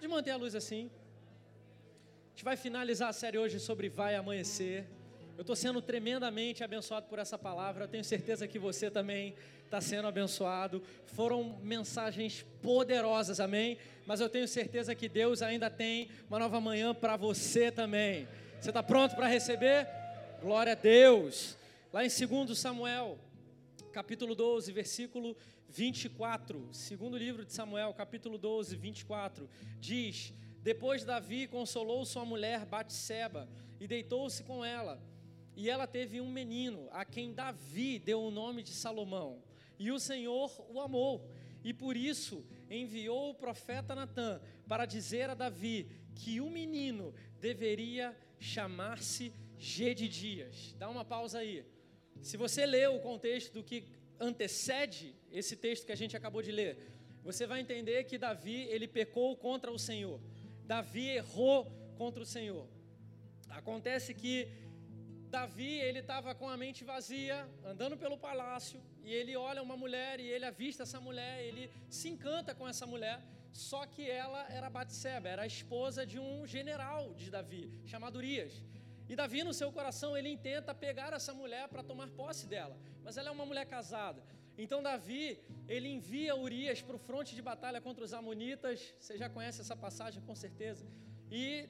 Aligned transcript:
Pode 0.00 0.08
manter 0.08 0.30
a 0.30 0.36
luz 0.36 0.54
assim. 0.54 0.90
A 2.28 2.30
gente 2.30 2.42
vai 2.42 2.56
finalizar 2.56 3.10
a 3.10 3.12
série 3.12 3.36
hoje 3.36 3.60
sobre 3.60 3.90
Vai 3.90 4.14
Amanhecer. 4.14 4.86
Eu 5.36 5.42
estou 5.42 5.54
sendo 5.54 5.82
tremendamente 5.82 6.64
abençoado 6.64 7.04
por 7.04 7.18
essa 7.18 7.36
palavra. 7.36 7.84
Eu 7.84 7.88
tenho 7.88 8.02
certeza 8.02 8.48
que 8.48 8.58
você 8.58 8.90
também 8.90 9.34
está 9.62 9.78
sendo 9.78 10.08
abençoado. 10.08 10.82
Foram 11.04 11.58
mensagens 11.62 12.46
poderosas, 12.62 13.40
amém? 13.40 13.76
Mas 14.06 14.20
eu 14.20 14.30
tenho 14.30 14.48
certeza 14.48 14.94
que 14.94 15.06
Deus 15.06 15.42
ainda 15.42 15.68
tem 15.68 16.08
uma 16.30 16.38
nova 16.38 16.58
manhã 16.62 16.94
para 16.94 17.14
você 17.14 17.70
também. 17.70 18.26
Você 18.58 18.70
está 18.70 18.82
pronto 18.82 19.14
para 19.14 19.26
receber? 19.26 19.86
Glória 20.40 20.72
a 20.72 20.76
Deus. 20.76 21.58
Lá 21.92 22.02
em 22.02 22.08
2 22.08 22.58
Samuel, 22.58 23.18
capítulo 23.90 24.34
12, 24.34 24.72
versículo 24.72 25.36
24. 25.68 26.68
Segundo 26.72 27.16
livro 27.16 27.44
de 27.44 27.52
Samuel, 27.52 27.92
capítulo 27.92 28.38
12, 28.38 28.76
24. 28.76 29.48
Diz: 29.78 30.32
Depois 30.62 31.04
Davi 31.04 31.46
consolou 31.46 32.04
sua 32.04 32.24
mulher 32.24 32.64
Batseba 32.64 33.48
e 33.80 33.86
deitou-se 33.86 34.42
com 34.44 34.64
ela. 34.64 35.02
E 35.56 35.68
ela 35.68 35.86
teve 35.86 36.20
um 36.20 36.30
menino, 36.30 36.88
a 36.92 37.04
quem 37.04 37.34
Davi 37.34 37.98
deu 37.98 38.22
o 38.22 38.30
nome 38.30 38.62
de 38.62 38.70
Salomão. 38.70 39.42
E 39.78 39.90
o 39.90 39.98
Senhor 39.98 40.50
o 40.68 40.80
amou, 40.80 41.28
e 41.64 41.74
por 41.74 41.96
isso 41.96 42.44
enviou 42.70 43.30
o 43.30 43.34
profeta 43.34 43.94
Natã 43.94 44.40
para 44.68 44.86
dizer 44.86 45.28
a 45.28 45.34
Davi 45.34 45.90
que 46.14 46.40
o 46.40 46.48
menino 46.48 47.12
deveria 47.40 48.16
chamar-se 48.38 49.32
Gedidias. 49.58 50.74
Dá 50.78 50.88
uma 50.88 51.04
pausa 51.04 51.38
aí. 51.40 51.64
Se 52.22 52.36
você 52.36 52.66
lê 52.66 52.86
o 52.86 53.00
contexto 53.00 53.52
do 53.52 53.62
que 53.62 53.84
antecede 54.18 55.14
esse 55.32 55.56
texto 55.56 55.86
que 55.86 55.92
a 55.92 55.96
gente 55.96 56.16
acabou 56.16 56.42
de 56.42 56.52
ler, 56.52 56.78
você 57.22 57.46
vai 57.46 57.60
entender 57.60 58.04
que 58.04 58.18
Davi, 58.18 58.62
ele 58.70 58.88
pecou 58.88 59.36
contra 59.36 59.70
o 59.70 59.78
Senhor. 59.78 60.20
Davi 60.64 61.08
errou 61.08 61.66
contra 61.96 62.22
o 62.22 62.26
Senhor. 62.26 62.66
Acontece 63.48 64.14
que 64.14 64.48
Davi, 65.30 65.74
ele 65.80 66.00
estava 66.00 66.34
com 66.34 66.48
a 66.48 66.56
mente 66.56 66.82
vazia, 66.84 67.48
andando 67.64 67.96
pelo 67.96 68.18
palácio, 68.18 68.80
e 69.04 69.12
ele 69.14 69.36
olha 69.36 69.62
uma 69.62 69.76
mulher 69.76 70.18
e 70.18 70.26
ele 70.28 70.44
avista 70.44 70.82
essa 70.82 71.00
mulher, 71.00 71.42
ele 71.44 71.70
se 71.88 72.08
encanta 72.08 72.54
com 72.54 72.68
essa 72.68 72.86
mulher, 72.86 73.20
só 73.52 73.86
que 73.86 74.08
ela 74.08 74.46
era 74.50 74.68
Batseba, 74.68 75.28
era 75.28 75.42
a 75.42 75.46
esposa 75.46 76.04
de 76.04 76.18
um 76.18 76.46
general 76.46 77.14
de 77.14 77.30
Davi, 77.30 77.70
chamado 77.86 78.16
Urias. 78.16 78.62
E 79.10 79.16
Davi, 79.20 79.40
no 79.48 79.54
seu 79.60 79.70
coração, 79.78 80.10
ele 80.16 80.30
intenta 80.36 80.72
pegar 80.86 81.10
essa 81.18 81.32
mulher 81.40 81.64
para 81.72 81.82
tomar 81.90 82.08
posse 82.20 82.44
dela, 82.52 82.76
mas 83.04 83.16
ela 83.18 83.28
é 83.30 83.32
uma 83.38 83.48
mulher 83.50 83.66
casada. 83.76 84.20
Então 84.62 84.78
Davi, 84.90 85.26
ele 85.74 85.88
envia 85.96 86.36
Urias 86.46 86.80
para 86.86 86.96
o 86.98 87.04
fronte 87.08 87.34
de 87.38 87.42
batalha 87.50 87.80
contra 87.86 88.04
os 88.06 88.14
amonitas. 88.20 88.94
Você 89.00 89.14
já 89.22 89.28
conhece 89.36 89.60
essa 89.64 89.76
passagem 89.86 90.22
com 90.28 90.36
certeza. 90.44 90.84
E 91.30 91.68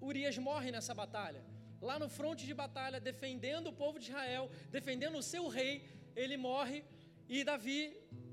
Urias 0.00 0.36
morre 0.38 0.70
nessa 0.76 0.94
batalha 1.02 1.42
lá 1.88 1.98
no 1.98 2.08
fronte 2.08 2.46
de 2.46 2.54
batalha, 2.54 3.00
defendendo 3.00 3.66
o 3.68 3.72
povo 3.72 3.98
de 3.98 4.06
Israel, 4.10 4.48
defendendo 4.70 5.18
o 5.18 5.22
seu 5.32 5.48
rei, 5.48 5.72
ele 6.14 6.36
morre 6.36 6.84
e 7.28 7.42
Davi 7.42 7.80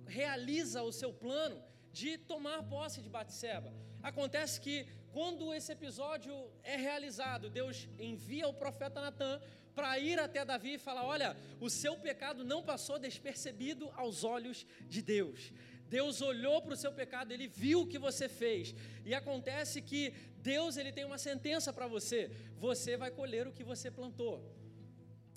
realiza 0.06 0.84
o 0.84 0.92
seu 0.92 1.12
plano 1.12 1.58
de 1.92 2.18
tomar 2.32 2.62
posse 2.64 3.02
de 3.02 3.10
Batseba. 3.10 3.74
Acontece 4.04 4.62
que 4.62 4.86
quando 5.14 5.54
esse 5.54 5.72
episódio 5.72 6.34
é 6.64 6.76
realizado, 6.76 7.50
Deus 7.50 7.88
envia 8.00 8.48
o 8.48 8.54
profeta 8.54 9.02
Natan 9.02 9.42
para 9.74 9.98
ir 9.98 10.20
até 10.20 10.44
Davi 10.44 10.74
e 10.74 10.78
falar: 10.78 11.06
Olha, 11.06 11.36
o 11.60 11.70
seu 11.70 11.96
pecado 11.96 12.44
não 12.44 12.62
passou 12.64 13.00
despercebido 13.00 13.92
aos 13.96 14.24
olhos 14.24 14.66
de 14.88 15.02
Deus. 15.02 15.52
Deus 15.88 16.22
olhou 16.22 16.62
para 16.62 16.74
o 16.74 16.78
seu 16.78 16.92
pecado, 16.92 17.32
ele 17.32 17.48
viu 17.48 17.82
o 17.82 17.88
que 17.88 17.98
você 17.98 18.30
fez. 18.30 18.76
E 19.04 19.16
acontece 19.16 19.82
que 19.82 20.14
Deus 20.38 20.78
ele 20.78 20.92
tem 20.92 21.04
uma 21.04 21.18
sentença 21.18 21.74
para 21.74 21.88
você. 21.88 22.30
Você 22.58 22.96
vai 22.96 23.10
colher 23.10 23.48
o 23.48 23.52
que 23.52 23.64
você 23.64 23.90
plantou. 23.90 24.44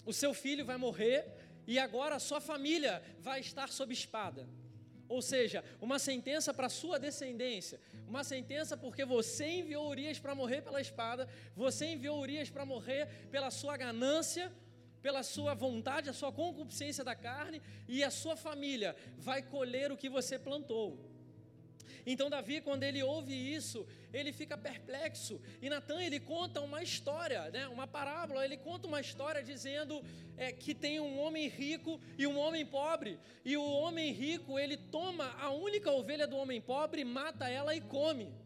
O 0.05 0.13
seu 0.13 0.35
filho 0.35 0.65
vai 0.65 0.77
morrer 0.77 1.25
e 1.67 1.79
agora 1.79 2.17
a 2.17 2.21
sua 2.21 2.41
família 2.41 3.03
vai 3.21 3.41
estar 3.41 3.69
sob 3.69 3.93
espada. 3.93 4.47
Ou 5.13 5.21
seja, 5.21 5.63
uma 5.79 5.99
sentença 5.99 6.55
para 6.55 6.71
sua 6.71 6.99
descendência. 6.99 7.79
Uma 8.09 8.25
sentença 8.25 8.79
porque 8.79 9.05
você 9.05 9.47
enviou 9.61 9.91
Urias 9.91 10.19
para 10.19 10.35
morrer 10.35 10.63
pela 10.63 10.81
espada, 10.81 11.29
você 11.55 11.85
enviou 11.93 12.19
Urias 12.19 12.49
para 12.49 12.65
morrer 12.65 13.07
pela 13.31 13.51
sua 13.51 13.77
ganância, 13.77 14.51
pela 15.03 15.23
sua 15.23 15.53
vontade, 15.53 16.09
a 16.09 16.15
sua 16.15 16.33
concupiscência 16.33 17.05
da 17.05 17.15
carne, 17.15 17.61
e 17.87 18.03
a 18.03 18.11
sua 18.11 18.37
família 18.37 18.97
vai 19.19 19.43
colher 19.43 19.93
o 19.93 19.99
que 19.99 20.09
você 20.09 20.39
plantou. 20.39 21.12
Então 22.05 22.29
Davi, 22.29 22.61
quando 22.61 22.83
ele 22.83 23.03
ouve 23.03 23.33
isso, 23.33 23.87
ele 24.13 24.33
fica 24.33 24.57
perplexo. 24.57 25.41
E 25.61 25.69
Natan 25.71 26.03
ele 26.03 26.21
conta 26.21 26.61
uma 26.61 26.83
história, 26.83 27.51
né? 27.51 27.69
uma 27.69 27.87
parábola. 27.87 28.45
Ele 28.45 28.57
conta 28.57 28.87
uma 28.87 29.01
história 29.01 29.43
dizendo 29.43 30.03
é, 30.37 30.53
que 30.53 30.75
tem 30.75 31.01
um 31.01 31.21
homem 31.21 31.49
rico 31.49 32.01
e 32.19 32.27
um 32.27 32.39
homem 32.39 32.65
pobre. 32.67 33.19
E 33.45 33.57
o 33.57 33.65
homem 33.65 34.13
rico 34.13 34.59
ele 34.59 34.77
toma 34.77 35.35
a 35.41 35.51
única 35.51 35.91
ovelha 35.91 36.27
do 36.27 36.37
homem 36.37 36.61
pobre, 36.61 37.05
mata 37.05 37.49
ela 37.49 37.75
e 37.75 37.81
come. 37.81 38.42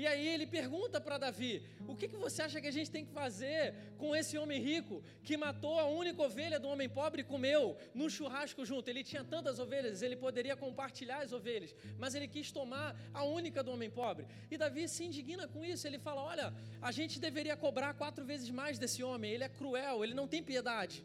E 0.00 0.06
aí 0.06 0.26
ele 0.34 0.46
pergunta 0.46 0.98
para 0.98 1.18
Davi: 1.18 1.62
o 1.86 1.94
que, 1.94 2.08
que 2.08 2.16
você 2.16 2.40
acha 2.40 2.58
que 2.58 2.66
a 2.66 2.76
gente 2.76 2.90
tem 2.90 3.04
que 3.04 3.12
fazer 3.12 3.74
com 3.98 4.16
esse 4.16 4.38
homem 4.38 4.58
rico 4.58 5.02
que 5.22 5.36
matou 5.36 5.78
a 5.78 5.84
única 5.84 6.22
ovelha 6.22 6.58
do 6.58 6.68
homem 6.68 6.88
pobre 6.88 7.20
e 7.20 7.24
comeu 7.32 7.76
no 7.92 8.08
churrasco 8.08 8.64
junto? 8.64 8.88
Ele 8.88 9.04
tinha 9.04 9.22
tantas 9.22 9.58
ovelhas, 9.58 10.00
ele 10.00 10.16
poderia 10.16 10.56
compartilhar 10.56 11.18
as 11.18 11.34
ovelhas, 11.38 11.74
mas 11.98 12.14
ele 12.14 12.26
quis 12.26 12.50
tomar 12.50 12.88
a 13.12 13.24
única 13.24 13.62
do 13.62 13.72
homem 13.72 13.90
pobre. 13.90 14.26
E 14.50 14.56
Davi 14.56 14.88
se 14.88 15.04
indigna 15.04 15.46
com 15.46 15.62
isso. 15.62 15.86
Ele 15.86 15.98
fala: 15.98 16.22
olha, 16.22 16.54
a 16.80 16.90
gente 16.90 17.20
deveria 17.20 17.54
cobrar 17.54 17.92
quatro 17.92 18.24
vezes 18.24 18.48
mais 18.48 18.78
desse 18.78 19.02
homem, 19.02 19.30
ele 19.30 19.44
é 19.44 19.50
cruel, 19.50 20.02
ele 20.02 20.14
não 20.14 20.26
tem 20.26 20.42
piedade. 20.42 21.04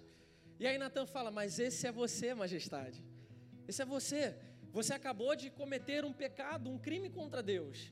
E 0.57 0.66
aí 0.66 0.77
Natan 0.77 1.06
fala: 1.06 1.29
mas 1.29 1.59
esse 1.59 1.85
é 1.85 1.91
você, 1.91 2.33
majestade. 2.33 3.03
Esse 3.67 3.81
é 3.81 3.85
você. 3.85 4.38
Você 4.72 4.94
acabou 4.94 5.35
de 5.35 5.50
cometer 5.50 6.06
um 6.06 6.13
pecado, 6.13 6.69
um 6.69 6.77
crime 6.77 7.09
contra 7.09 7.44
Deus. 7.44 7.91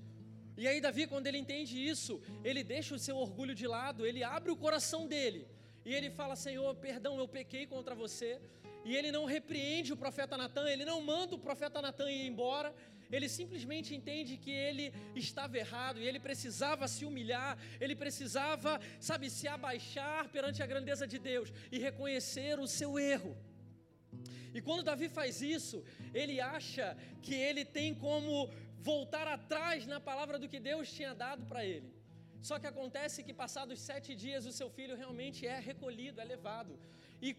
E 0.55 0.67
aí, 0.67 0.79
Davi, 0.79 1.07
quando 1.07 1.27
ele 1.27 1.37
entende 1.37 1.75
isso, 1.93 2.21
ele 2.43 2.63
deixa 2.63 2.93
o 2.95 2.99
seu 2.99 3.17
orgulho 3.17 3.55
de 3.55 3.67
lado, 3.67 4.05
ele 4.05 4.23
abre 4.23 4.51
o 4.51 4.55
coração 4.55 5.07
dele 5.07 5.47
e 5.85 5.93
ele 5.93 6.09
fala: 6.09 6.35
Senhor, 6.35 6.75
perdão, 6.75 7.17
eu 7.17 7.27
pequei 7.27 7.65
contra 7.65 7.95
você. 7.95 8.39
E 8.85 8.95
ele 8.97 9.11
não 9.13 9.23
repreende 9.23 9.93
o 9.93 9.97
profeta 9.97 10.35
Natan, 10.35 10.69
ele 10.69 10.83
não 10.83 11.01
manda 11.01 11.35
o 11.35 11.39
profeta 11.39 11.81
Natan 11.81 12.11
ir 12.11 12.27
embora, 12.27 12.75
ele 13.09 13.29
simplesmente 13.29 13.95
entende 13.95 14.37
que 14.37 14.51
ele 14.51 14.93
estava 15.15 15.57
errado 15.57 16.01
e 16.01 16.07
ele 16.07 16.19
precisava 16.19 16.85
se 16.87 17.05
humilhar, 17.05 17.57
ele 17.79 17.95
precisava, 17.95 18.81
sabe, 18.99 19.29
se 19.29 19.47
abaixar 19.47 20.27
perante 20.29 20.61
a 20.61 20.65
grandeza 20.65 21.07
de 21.07 21.17
Deus 21.17 21.53
e 21.71 21.79
reconhecer 21.79 22.59
o 22.59 22.67
seu 22.67 22.99
erro. 22.99 23.37
E 24.53 24.61
quando 24.61 24.83
Davi 24.83 25.07
faz 25.09 25.41
isso, 25.41 25.83
ele 26.13 26.41
acha 26.41 26.97
que 27.21 27.33
ele 27.33 27.63
tem 27.63 27.93
como 27.95 28.51
voltar 28.91 29.27
atrás 29.37 29.87
na 29.93 29.99
palavra 30.09 30.37
do 30.41 30.49
que 30.51 30.59
Deus 30.71 30.91
tinha 30.97 31.13
dado 31.25 31.43
para 31.51 31.63
ele. 31.73 31.89
Só 32.47 32.55
que 32.59 32.67
acontece 32.71 33.23
que, 33.25 33.33
passados 33.43 33.79
sete 33.89 34.11
dias, 34.23 34.45
o 34.45 34.51
seu 34.59 34.69
filho 34.77 34.95
realmente 35.01 35.47
é 35.47 35.57
recolhido, 35.71 36.19
é 36.19 36.25
levado. 36.25 36.73
E 37.25 37.29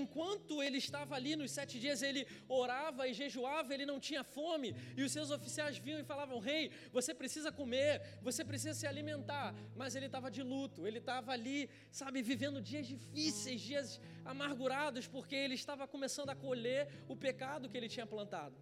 enquanto 0.00 0.62
ele 0.62 0.76
estava 0.76 1.14
ali 1.18 1.34
nos 1.34 1.50
sete 1.58 1.80
dias, 1.84 2.02
ele 2.02 2.26
orava 2.46 3.08
e 3.08 3.14
jejuava, 3.14 3.72
ele 3.72 3.86
não 3.86 3.98
tinha 3.98 4.22
fome. 4.22 4.76
E 4.98 5.02
os 5.02 5.12
seus 5.16 5.30
oficiais 5.30 5.78
vinham 5.78 6.00
e 6.00 6.04
falavam: 6.04 6.38
Rei, 6.38 6.70
você 6.92 7.14
precisa 7.14 7.50
comer, 7.50 8.02
você 8.20 8.44
precisa 8.44 8.74
se 8.74 8.86
alimentar. 8.86 9.54
Mas 9.74 9.94
ele 9.96 10.08
estava 10.10 10.30
de 10.30 10.42
luto, 10.42 10.86
ele 10.86 10.98
estava 10.98 11.32
ali, 11.32 11.70
sabe, 11.90 12.20
vivendo 12.20 12.60
dias 12.60 12.86
difíceis, 12.86 13.62
dias 13.62 13.98
amargurados, 14.26 15.06
porque 15.06 15.34
ele 15.34 15.54
estava 15.54 15.88
começando 15.88 16.28
a 16.28 16.36
colher 16.36 16.82
o 17.08 17.16
pecado 17.16 17.66
que 17.70 17.78
ele 17.78 17.88
tinha 17.88 18.06
plantado. 18.06 18.54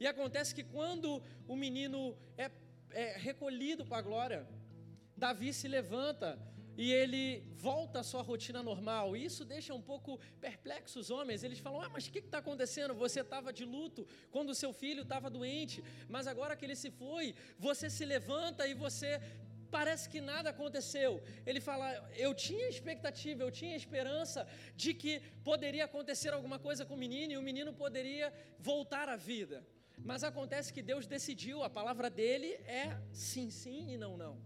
E 0.00 0.06
acontece 0.06 0.54
que 0.54 0.64
quando 0.64 1.22
o 1.46 1.54
menino 1.54 2.16
é, 2.36 2.50
é 2.90 3.18
recolhido 3.18 3.84
para 3.84 3.98
a 3.98 4.02
glória, 4.02 4.48
Davi 5.14 5.52
se 5.52 5.68
levanta 5.68 6.38
e 6.78 6.90
ele 6.90 7.44
volta 7.56 8.00
à 8.00 8.02
sua 8.02 8.22
rotina 8.22 8.62
normal. 8.62 9.14
E 9.14 9.22
isso 9.22 9.44
deixa 9.44 9.74
um 9.74 9.82
pouco 9.82 10.18
perplexos 10.40 10.96
os 11.02 11.10
homens. 11.10 11.42
Eles 11.42 11.58
falam: 11.58 11.82
Ah, 11.82 11.90
mas 11.90 12.06
o 12.06 12.10
que 12.10 12.20
está 12.20 12.38
acontecendo? 12.38 12.94
Você 12.94 13.20
estava 13.20 13.52
de 13.52 13.66
luto 13.66 14.08
quando 14.30 14.54
seu 14.54 14.72
filho 14.72 15.02
estava 15.02 15.28
doente, 15.28 15.84
mas 16.08 16.26
agora 16.26 16.56
que 16.56 16.64
ele 16.64 16.74
se 16.74 16.90
foi, 16.90 17.34
você 17.58 17.90
se 17.90 18.06
levanta 18.06 18.66
e 18.66 18.72
você 18.72 19.20
parece 19.70 20.08
que 20.08 20.20
nada 20.20 20.48
aconteceu. 20.48 21.22
Ele 21.44 21.60
fala: 21.60 21.86
Eu 22.16 22.32
tinha 22.34 22.66
expectativa, 22.68 23.42
eu 23.42 23.50
tinha 23.50 23.76
esperança 23.76 24.48
de 24.74 24.94
que 24.94 25.20
poderia 25.44 25.84
acontecer 25.84 26.32
alguma 26.32 26.58
coisa 26.58 26.86
com 26.86 26.94
o 26.94 27.02
menino 27.06 27.34
e 27.34 27.36
o 27.36 27.42
menino 27.42 27.74
poderia 27.74 28.32
voltar 28.58 29.06
à 29.06 29.16
vida. 29.16 29.62
Mas 30.04 30.24
acontece 30.24 30.72
que 30.72 30.82
Deus 30.82 31.06
decidiu, 31.06 31.62
a 31.62 31.70
palavra 31.70 32.08
dele 32.08 32.48
é 32.66 32.96
sim, 33.12 33.50
sim 33.50 33.92
e 33.92 33.96
não, 33.96 34.16
não. 34.16 34.38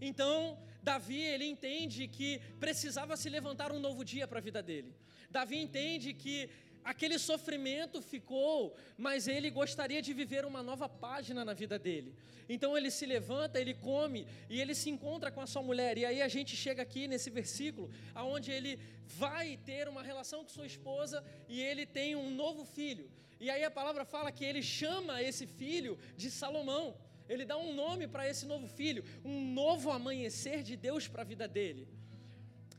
Então, 0.00 0.58
Davi, 0.82 1.20
ele 1.20 1.44
entende 1.44 2.06
que 2.06 2.40
precisava 2.60 3.16
se 3.16 3.28
levantar 3.28 3.72
um 3.72 3.80
novo 3.80 4.04
dia 4.04 4.26
para 4.26 4.38
a 4.38 4.42
vida 4.42 4.62
dele. 4.62 4.94
Davi 5.30 5.58
entende 5.58 6.12
que 6.12 6.50
aquele 6.84 7.18
sofrimento 7.18 8.00
ficou, 8.00 8.76
mas 8.96 9.26
ele 9.26 9.50
gostaria 9.50 10.00
de 10.00 10.12
viver 10.12 10.44
uma 10.44 10.62
nova 10.62 10.88
página 10.88 11.44
na 11.44 11.52
vida 11.52 11.78
dele. 11.78 12.14
Então 12.48 12.76
ele 12.78 12.90
se 12.90 13.04
levanta, 13.04 13.60
ele 13.60 13.74
come 13.74 14.26
e 14.48 14.60
ele 14.60 14.74
se 14.74 14.88
encontra 14.88 15.32
com 15.32 15.40
a 15.40 15.46
sua 15.46 15.62
mulher. 15.62 15.98
E 15.98 16.04
aí 16.04 16.22
a 16.22 16.28
gente 16.28 16.54
chega 16.54 16.82
aqui 16.82 17.08
nesse 17.08 17.30
versículo, 17.30 17.90
aonde 18.14 18.52
ele 18.52 18.78
vai 19.04 19.56
ter 19.56 19.88
uma 19.88 20.02
relação 20.02 20.44
com 20.44 20.48
sua 20.48 20.66
esposa 20.66 21.24
e 21.48 21.60
ele 21.60 21.84
tem 21.84 22.14
um 22.14 22.30
novo 22.30 22.64
filho. 22.64 23.10
E 23.38 23.50
aí 23.50 23.64
a 23.64 23.70
palavra 23.70 24.04
fala 24.04 24.32
que 24.32 24.44
ele 24.44 24.62
chama 24.62 25.22
esse 25.22 25.46
filho 25.46 25.98
de 26.16 26.30
Salomão. 26.30 26.96
Ele 27.28 27.44
dá 27.44 27.56
um 27.56 27.74
nome 27.74 28.06
para 28.06 28.28
esse 28.28 28.46
novo 28.46 28.66
filho, 28.68 29.04
um 29.24 29.52
novo 29.52 29.90
amanhecer 29.90 30.62
de 30.62 30.76
Deus 30.76 31.08
para 31.08 31.22
a 31.22 31.24
vida 31.24 31.46
dele. 31.48 31.88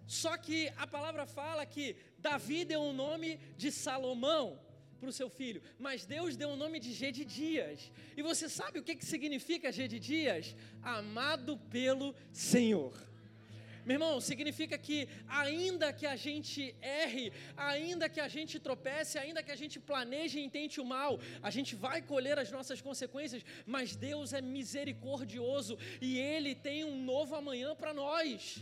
Só 0.07 0.37
que 0.37 0.71
a 0.77 0.87
palavra 0.87 1.25
fala 1.25 1.65
que 1.65 1.95
Davi 2.17 2.63
deu 2.63 2.81
o 2.81 2.89
um 2.89 2.93
nome 2.93 3.39
de 3.57 3.71
Salomão 3.71 4.57
para 4.99 5.09
o 5.09 5.13
seu 5.13 5.29
filho, 5.29 5.61
mas 5.77 6.05
Deus 6.05 6.35
deu 6.35 6.49
o 6.49 6.53
um 6.53 6.55
nome 6.55 6.79
de 6.79 6.93
Gedidias. 6.93 7.91
E 8.15 8.21
você 8.21 8.47
sabe 8.47 8.79
o 8.79 8.83
que, 8.83 8.95
que 8.95 9.05
significa 9.05 9.71
Gedidias? 9.71 10.55
Amado 10.81 11.57
pelo 11.69 12.15
Senhor. 12.31 12.93
Meu 13.87 13.95
irmão, 13.95 14.19
significa 14.19 14.77
que 14.77 15.07
ainda 15.29 15.93
que 15.93 16.05
a 16.05 16.17
gente 16.17 16.75
erre, 16.81 17.31
ainda 17.55 18.09
que 18.09 18.19
a 18.19 18.27
gente 18.27 18.59
tropece, 18.59 19.17
ainda 19.17 19.41
que 19.41 19.53
a 19.55 19.55
gente 19.61 19.79
planeje 19.79 20.39
e 20.39 20.43
intente 20.47 20.81
o 20.81 20.85
mal, 20.85 21.11
a 21.41 21.49
gente 21.49 21.73
vai 21.73 22.01
colher 22.01 22.37
as 22.37 22.51
nossas 22.51 22.81
consequências, 22.81 23.45
mas 23.65 23.95
Deus 23.95 24.33
é 24.33 24.41
misericordioso 24.41 25.77
e 26.01 26.19
Ele 26.19 26.53
tem 26.53 26.83
um 26.83 27.01
novo 27.01 27.33
amanhã 27.33 27.73
para 27.81 27.93
nós. 27.93 28.61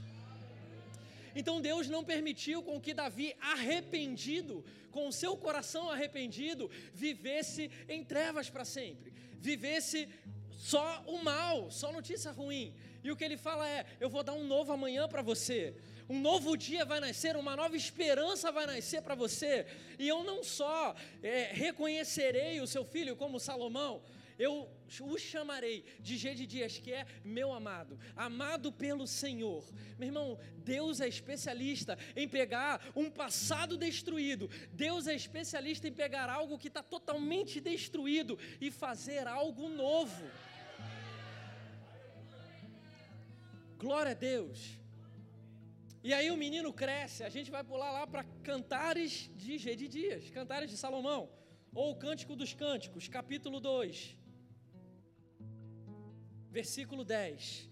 Então 1.36 1.60
Deus 1.60 1.88
não 1.90 2.04
permitiu 2.04 2.62
com 2.62 2.80
que 2.80 2.94
Davi, 2.94 3.36
arrependido, 3.42 4.64
com 4.92 5.08
o 5.08 5.16
seu 5.22 5.36
coração 5.36 5.90
arrependido, 5.90 6.70
vivesse 6.94 7.72
em 7.90 8.04
trevas 8.04 8.48
para 8.48 8.64
sempre, 8.64 9.12
vivesse 9.40 10.08
só 10.56 11.04
o 11.08 11.18
mal, 11.24 11.72
só 11.72 11.92
notícia 11.92 12.32
ruim. 12.32 12.76
E 13.06 13.12
o 13.12 13.16
que 13.16 13.24
ele 13.24 13.38
fala 13.38 13.70
é: 13.70 13.86
eu 14.00 14.10
vou 14.10 14.24
dar 14.24 14.34
um 14.34 14.48
novo 14.48 14.74
amanhã 14.74 15.08
para 15.08 15.22
você. 15.22 15.76
Um 16.10 16.20
novo 16.20 16.58
dia 16.58 16.84
vai 16.84 17.00
nascer, 17.00 17.36
uma 17.38 17.56
nova 17.56 17.78
esperança 17.78 18.52
vai 18.52 18.66
nascer 18.66 19.04
para 19.04 19.14
você. 19.14 19.68
E 20.00 20.08
eu 20.08 20.24
não 20.24 20.44
só 20.44 20.96
é, 21.22 21.52
reconhecerei 21.54 22.60
o 22.62 22.66
seu 22.66 22.84
filho 22.84 23.16
como 23.16 23.40
Salomão, 23.40 24.02
eu 24.40 24.68
o 25.02 25.18
chamarei 25.20 25.86
de 26.00 26.18
Gedidias, 26.18 26.80
que 26.80 26.92
é 26.92 27.06
meu 27.24 27.54
amado, 27.54 28.00
amado 28.16 28.72
pelo 28.72 29.06
Senhor. 29.06 29.64
Meu 30.00 30.08
irmão, 30.08 30.40
Deus 30.58 31.00
é 31.00 31.08
especialista 31.08 31.98
em 32.16 32.28
pegar 32.28 32.82
um 32.96 33.10
passado 33.10 33.78
destruído, 33.78 34.50
Deus 34.74 35.06
é 35.06 35.14
especialista 35.16 35.88
em 35.88 35.94
pegar 35.94 36.28
algo 36.30 36.58
que 36.58 36.70
está 36.70 36.82
totalmente 36.82 37.62
destruído 37.62 38.38
e 38.60 38.72
fazer 38.72 39.28
algo 39.28 39.70
novo. 39.70 40.26
Glória 43.78 44.12
a 44.12 44.16
Deus. 44.16 44.80
E 46.04 46.14
aí 46.14 46.30
o 46.32 46.38
menino 46.38 46.72
cresce, 46.72 47.24
a 47.24 47.30
gente 47.30 47.50
vai 47.50 47.64
pular 47.64 47.92
lá 47.92 48.06
para 48.06 48.24
Cantares 48.50 49.30
de 49.36 49.58
Gedidias, 49.58 50.30
Cantares 50.30 50.70
de 50.70 50.78
Salomão, 50.78 51.30
ou 51.74 51.96
Cântico 51.96 52.36
dos 52.36 52.54
Cânticos, 52.54 53.08
capítulo 53.08 53.60
2 53.60 54.26
versículo 56.58 57.04
10. 57.04 57.70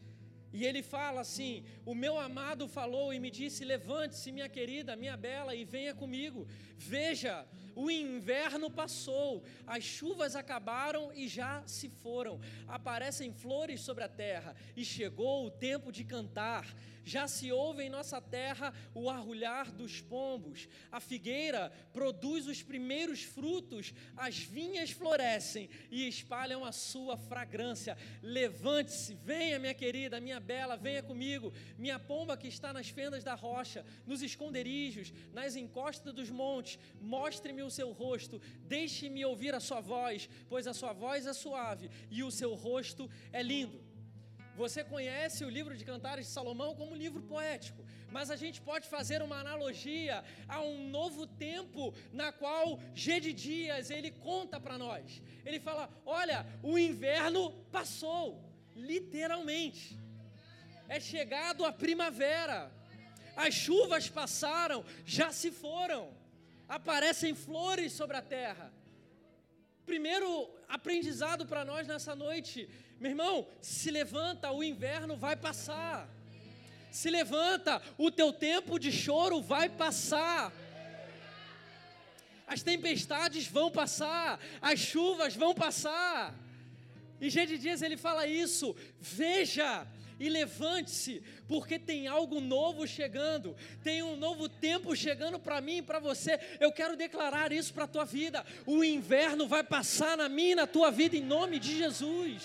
E 0.57 0.65
ele 0.67 0.81
fala 0.95 1.19
assim: 1.25 1.53
O 1.91 1.95
meu 2.03 2.15
amado 2.27 2.67
falou 2.79 3.07
e 3.13 3.19
me 3.25 3.31
disse: 3.39 3.69
Levante-se, 3.73 4.35
minha 4.38 4.50
querida, 4.57 5.01
minha 5.03 5.17
bela, 5.27 5.55
e 5.59 5.63
venha 5.75 5.94
comigo. 6.01 6.41
Veja, 6.77 7.33
o 7.75 7.90
inverno 7.90 8.70
passou, 8.70 9.44
as 9.66 9.84
chuvas 9.84 10.36
acabaram 10.36 11.12
e 11.14 11.28
já 11.28 11.64
se 11.66 11.90
foram. 11.90 12.40
Aparecem 12.68 13.34
flores 13.34 13.81
sobre 13.81 14.04
a 14.04 14.10
terra, 14.10 14.56
e 14.75 14.84
chegou 14.84 15.46
o 15.46 15.52
tempo 15.52 15.92
de 15.92 16.04
cantar. 16.04 16.66
Já 17.06 17.28
se 17.28 17.52
ouve 17.52 17.84
em 17.84 17.90
nossa 17.90 18.22
terra 18.22 18.74
o 18.94 19.10
arrulhar 19.10 19.72
dos 19.72 20.00
pombos. 20.00 20.70
A 20.90 21.02
figueira 21.02 21.70
produz 21.92 22.48
os 22.48 22.64
primeiros 22.64 23.24
frutos, 23.24 23.94
as 24.16 24.38
vinhas 24.38 24.92
florescem 24.92 25.70
e 25.92 26.08
espalham 26.08 26.64
a 26.64 26.72
sua 26.72 27.18
fragrância. 27.18 27.98
Levante-se, 28.22 29.16
venha, 29.16 29.60
minha 29.60 29.74
querida, 29.74 30.22
minha 30.22 30.40
bela, 30.40 30.78
venha 30.78 31.04
comigo. 31.04 31.52
Minha 31.78 32.00
pomba 32.00 32.38
que 32.38 32.48
está 32.48 32.72
nas 32.72 32.88
fendas 32.88 33.24
da 33.24 33.36
rocha, 33.36 33.86
nos 34.06 34.22
esconderijos, 34.22 35.12
nas 35.34 35.58
encostas 35.58 36.14
dos 36.14 36.30
montes, 36.30 36.80
mostre-me 37.02 37.62
o 37.63 37.71
seu 37.71 37.92
rosto, 37.92 38.42
deixe-me 38.75 39.25
ouvir 39.25 39.54
a 39.56 39.60
sua 39.60 39.81
voz, 39.81 40.30
pois 40.50 40.68
a 40.68 40.74
sua 40.74 40.94
voz 40.94 41.25
é 41.25 41.33
suave 41.33 41.89
e 42.10 42.24
o 42.24 42.31
seu 42.31 42.54
rosto 42.54 43.10
é 43.31 43.42
lindo. 43.42 43.81
Você 44.56 44.83
conhece 44.83 45.44
o 45.44 45.50
livro 45.50 45.75
de 45.75 45.83
Cantares 45.83 46.27
de 46.27 46.31
Salomão 46.31 46.75
como 46.75 46.92
um 46.92 46.95
livro 46.95 47.24
poético, 47.24 47.83
mas 48.12 48.30
a 48.30 48.36
gente 48.36 48.62
pode 48.62 48.88
fazer 48.88 49.24
uma 49.24 49.39
analogia 49.39 50.24
a 50.48 50.62
um 50.62 50.88
novo 50.89 51.25
tempo 51.25 51.94
na 52.12 52.31
qual 52.31 52.80
Gedidias 52.94 53.89
ele 53.89 54.12
conta 54.12 54.60
para 54.60 54.77
nós. 54.77 55.24
Ele 55.44 55.60
fala: 55.60 55.89
"Olha, 56.06 56.45
o 56.62 56.77
inverno 56.77 57.51
passou, 57.71 58.25
literalmente. 58.75 60.00
É 60.88 61.00
chegado 61.00 61.65
a 61.65 61.71
primavera. 61.71 62.71
As 63.36 63.54
chuvas 63.54 64.07
passaram, 64.10 64.86
já 65.06 65.31
se 65.31 65.50
foram. 65.51 66.13
Aparecem 66.80 67.34
flores 67.48 67.92
sobre 68.00 68.18
a 68.18 68.22
terra. 68.38 68.68
Primeiro 69.86 70.30
aprendizado 70.78 71.46
para 71.46 71.66
nós 71.72 71.88
nessa 71.88 72.16
noite 72.16 72.70
meu 73.04 73.12
irmão, 73.12 73.46
se 73.62 73.92
levanta, 73.92 74.50
o 74.52 74.64
inverno 74.64 75.18
vai 75.18 75.36
passar. 75.36 76.08
Se 76.90 77.10
levanta, 77.10 77.81
o 77.98 78.10
teu 78.10 78.31
tempo 78.31 78.80
de 78.80 78.94
choro 78.94 79.42
vai 79.42 79.68
passar. 79.68 80.54
As 82.48 82.64
tempestades 82.64 83.46
vão 83.48 83.70
passar, 83.70 84.40
as 84.62 84.80
chuvas 84.80 85.36
vão 85.36 85.54
passar. 85.54 86.34
E 87.20 87.30
de 87.30 87.58
Dias 87.58 87.81
ele 87.81 87.98
fala 87.98 88.25
isso: 88.25 88.74
veja 89.02 89.86
e 90.19 90.30
levante-se, 90.30 91.21
porque 91.48 91.77
tem 91.77 92.07
algo 92.07 92.39
novo 92.39 92.88
chegando, 92.88 93.56
tem 93.83 94.01
um 94.04 94.15
novo 94.15 94.48
tempo 94.48 94.95
chegando 94.95 95.39
para 95.39 95.62
mim 95.62 95.77
e 95.77 95.81
para 95.81 96.00
você. 96.00 96.39
Eu 96.60 96.71
quero 96.71 96.95
declarar 96.95 97.51
isso 97.51 97.74
para 97.74 97.86
a 97.86 97.88
tua 97.88 98.06
vida: 98.06 98.45
o 98.65 98.83
inverno 98.83 99.48
vai 99.48 99.63
passar 99.63 100.18
na 100.18 100.30
minha 100.30 100.51
e 100.51 100.56
na 100.56 100.68
tua 100.68 100.92
vida, 100.92 101.15
em 101.15 101.24
nome 101.24 101.60
de 101.60 101.77
Jesus. 101.77 102.44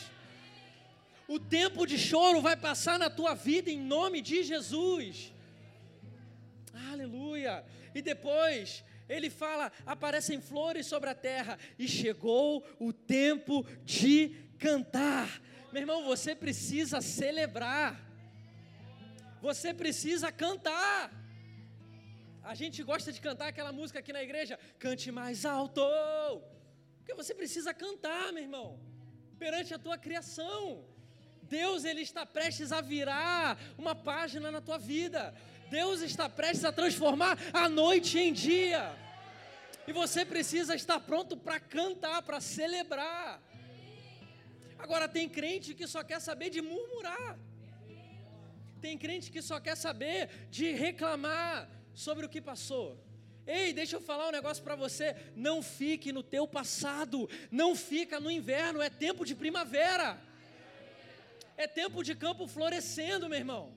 O 1.27 1.39
tempo 1.39 1.87
de 1.87 1.99
choro 1.99 2.41
vai 2.41 2.57
passar 2.57 2.99
na 2.99 3.11
tua 3.11 3.35
vida 3.35 3.71
em 3.71 3.79
nome 3.79 4.23
de 4.23 4.43
Jesus. 4.43 5.33
Aleluia. 6.91 7.65
E 7.95 8.01
depois 8.01 8.83
ele 9.09 9.31
fala: 9.31 9.73
aparecem 9.87 10.41
flores 10.41 10.87
sobre 10.87 11.11
a 11.11 11.15
terra 11.15 11.59
e 11.79 11.87
chegou 11.87 12.65
o 12.79 12.93
tempo 12.93 13.67
de 13.85 14.35
cantar. 14.59 15.41
Meu 15.73 15.83
irmão, 15.83 16.05
você 16.05 16.35
precisa 16.35 17.01
celebrar. 17.01 18.01
Você 19.41 19.73
precisa 19.75 20.33
cantar. 20.33 21.13
A 22.43 22.55
gente 22.55 22.83
gosta 22.83 23.13
de 23.13 23.21
cantar 23.21 23.49
aquela 23.49 23.73
música 23.73 23.99
aqui 23.99 24.13
na 24.13 24.23
igreja, 24.23 24.59
cante 24.79 25.13
mais 25.13 25.45
alto. 25.45 25.83
Porque 26.99 27.15
você 27.15 27.35
precisa 27.35 27.75
cantar, 27.75 28.33
meu 28.33 28.43
irmão, 28.43 28.81
perante 29.39 29.75
a 29.75 29.79
tua 29.79 29.99
criação. 29.99 30.85
Deus 31.43 31.85
ele 31.85 32.01
está 32.01 32.25
prestes 32.25 32.73
a 32.73 32.81
virar 32.81 33.59
uma 33.77 33.95
página 33.95 34.51
na 34.51 34.61
tua 34.61 34.79
vida. 34.79 35.35
Deus 35.71 36.01
está 36.01 36.29
prestes 36.29 36.65
a 36.65 36.73
transformar 36.73 37.39
a 37.53 37.69
noite 37.69 38.19
em 38.19 38.33
dia. 38.33 38.95
E 39.87 39.93
você 39.93 40.25
precisa 40.25 40.75
estar 40.75 41.01
pronto 41.01 41.37
para 41.37 41.61
cantar, 41.61 42.23
para 42.23 42.41
celebrar. 42.41 43.41
Agora 44.79 45.09
tem 45.09 45.29
crente 45.29 45.75
que 45.75 45.87
só 45.87 46.03
quer 46.05 46.21
saber 46.21 46.51
de 46.51 46.63
murmurar. 46.63 47.39
Tem 48.81 48.97
crente 48.97 49.31
que 49.31 49.43
só 49.43 49.59
quer 49.59 49.77
saber 49.77 50.29
de 50.51 50.73
reclamar 50.73 51.69
sobre 51.93 52.25
o 52.25 52.29
que 52.29 52.41
passou. 52.41 52.97
Ei, 53.47 53.73
deixa 53.73 53.97
eu 53.97 54.01
falar 54.01 54.29
um 54.29 54.33
negócio 54.39 54.63
para 54.63 54.77
você, 54.77 55.17
não 55.35 55.63
fique 55.63 56.13
no 56.13 56.23
teu 56.23 56.47
passado, 56.47 57.29
não 57.51 57.75
fica 57.75 58.21
no 58.21 58.31
inverno, 58.31 58.83
é 58.83 58.91
tempo 58.91 59.25
de 59.25 59.35
primavera. 59.35 60.21
É 61.57 61.67
tempo 61.67 62.05
de 62.05 62.15
campo 62.15 62.47
florescendo, 62.47 63.29
meu 63.29 63.39
irmão. 63.39 63.75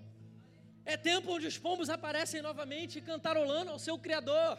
É 0.86 0.98
tempo 0.98 1.32
onde 1.32 1.48
os 1.48 1.58
pombos 1.58 1.90
aparecem 1.90 2.42
novamente 2.42 3.02
cantarolando 3.02 3.72
ao 3.72 3.80
seu 3.80 3.98
Criador. 3.98 4.58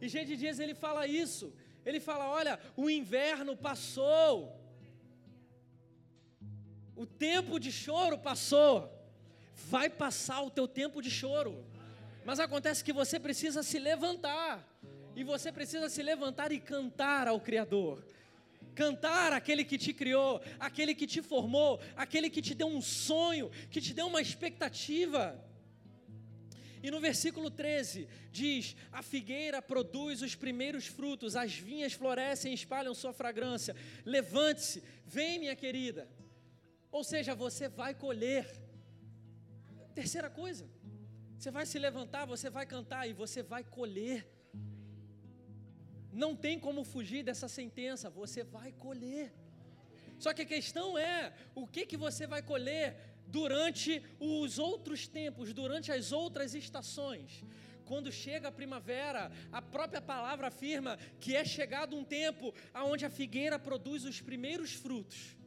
E 0.00 0.08
G 0.08 0.24
de 0.24 0.36
Dias 0.36 0.60
ele 0.60 0.74
fala 0.74 1.06
isso. 1.06 1.52
Ele 1.84 1.98
fala: 1.98 2.28
olha, 2.28 2.60
o 2.76 2.88
inverno 2.90 3.56
passou. 3.56 4.57
O 6.98 7.06
tempo 7.06 7.60
de 7.60 7.70
choro 7.70 8.18
passou. 8.18 8.92
Vai 9.54 9.88
passar 9.88 10.42
o 10.42 10.50
teu 10.50 10.66
tempo 10.66 11.00
de 11.00 11.08
choro. 11.08 11.64
Mas 12.24 12.40
acontece 12.40 12.82
que 12.82 12.92
você 12.92 13.18
precisa 13.20 13.62
se 13.62 13.78
levantar 13.78 14.68
E 15.14 15.22
você 15.22 15.50
precisa 15.52 15.88
se 15.88 16.02
levantar 16.02 16.50
e 16.50 16.58
cantar 16.58 17.28
ao 17.28 17.40
Criador. 17.40 18.04
Cantar 18.74 19.32
aquele 19.32 19.64
que 19.64 19.78
te 19.78 19.92
criou, 19.92 20.40
aquele 20.58 20.92
que 20.92 21.06
te 21.06 21.22
formou, 21.22 21.80
aquele 21.96 22.28
que 22.28 22.42
te 22.42 22.54
deu 22.54 22.66
um 22.66 22.80
sonho, 22.80 23.50
que 23.70 23.80
te 23.80 23.94
deu 23.94 24.08
uma 24.08 24.20
expectativa. 24.20 25.40
E 26.82 26.90
no 26.90 27.00
versículo 27.00 27.50
13 27.50 28.08
diz: 28.30 28.76
A 28.92 29.02
figueira 29.02 29.60
produz 29.60 30.22
os 30.22 30.34
primeiros 30.34 30.86
frutos, 30.86 31.36
as 31.36 31.54
vinhas 31.54 31.92
florescem 31.92 32.52
e 32.52 32.54
espalham 32.54 32.94
sua 32.94 33.12
fragrância. 33.12 33.74
Levante-se, 34.04 34.82
vem, 35.04 35.40
minha 35.40 35.56
querida. 35.56 36.08
Ou 36.90 37.04
seja, 37.04 37.34
você 37.34 37.68
vai 37.68 37.94
colher. 37.94 38.46
Terceira 39.94 40.30
coisa, 40.30 40.66
você 41.38 41.50
vai 41.50 41.66
se 41.66 41.78
levantar, 41.78 42.24
você 42.24 42.48
vai 42.50 42.66
cantar 42.66 43.08
e 43.08 43.12
você 43.12 43.42
vai 43.42 43.62
colher. 43.62 44.26
Não 46.12 46.34
tem 46.34 46.58
como 46.58 46.82
fugir 46.84 47.22
dessa 47.22 47.48
sentença, 47.48 48.10
você 48.10 48.42
vai 48.42 48.72
colher. 48.72 49.32
Só 50.18 50.32
que 50.34 50.42
a 50.42 50.46
questão 50.46 50.98
é, 50.98 51.32
o 51.54 51.66
que 51.66 51.86
que 51.86 51.96
você 51.96 52.26
vai 52.26 52.42
colher 52.42 52.96
durante 53.26 54.02
os 54.18 54.58
outros 54.58 55.06
tempos, 55.06 55.52
durante 55.52 55.92
as 55.92 56.10
outras 56.10 56.54
estações? 56.54 57.44
Quando 57.84 58.10
chega 58.10 58.48
a 58.48 58.52
primavera, 58.52 59.30
a 59.52 59.62
própria 59.62 60.00
palavra 60.00 60.48
afirma 60.48 60.98
que 61.20 61.36
é 61.36 61.44
chegado 61.44 61.96
um 61.96 62.04
tempo 62.04 62.52
aonde 62.74 63.06
a 63.06 63.10
figueira 63.10 63.58
produz 63.58 64.04
os 64.04 64.20
primeiros 64.20 64.72
frutos. 64.74 65.37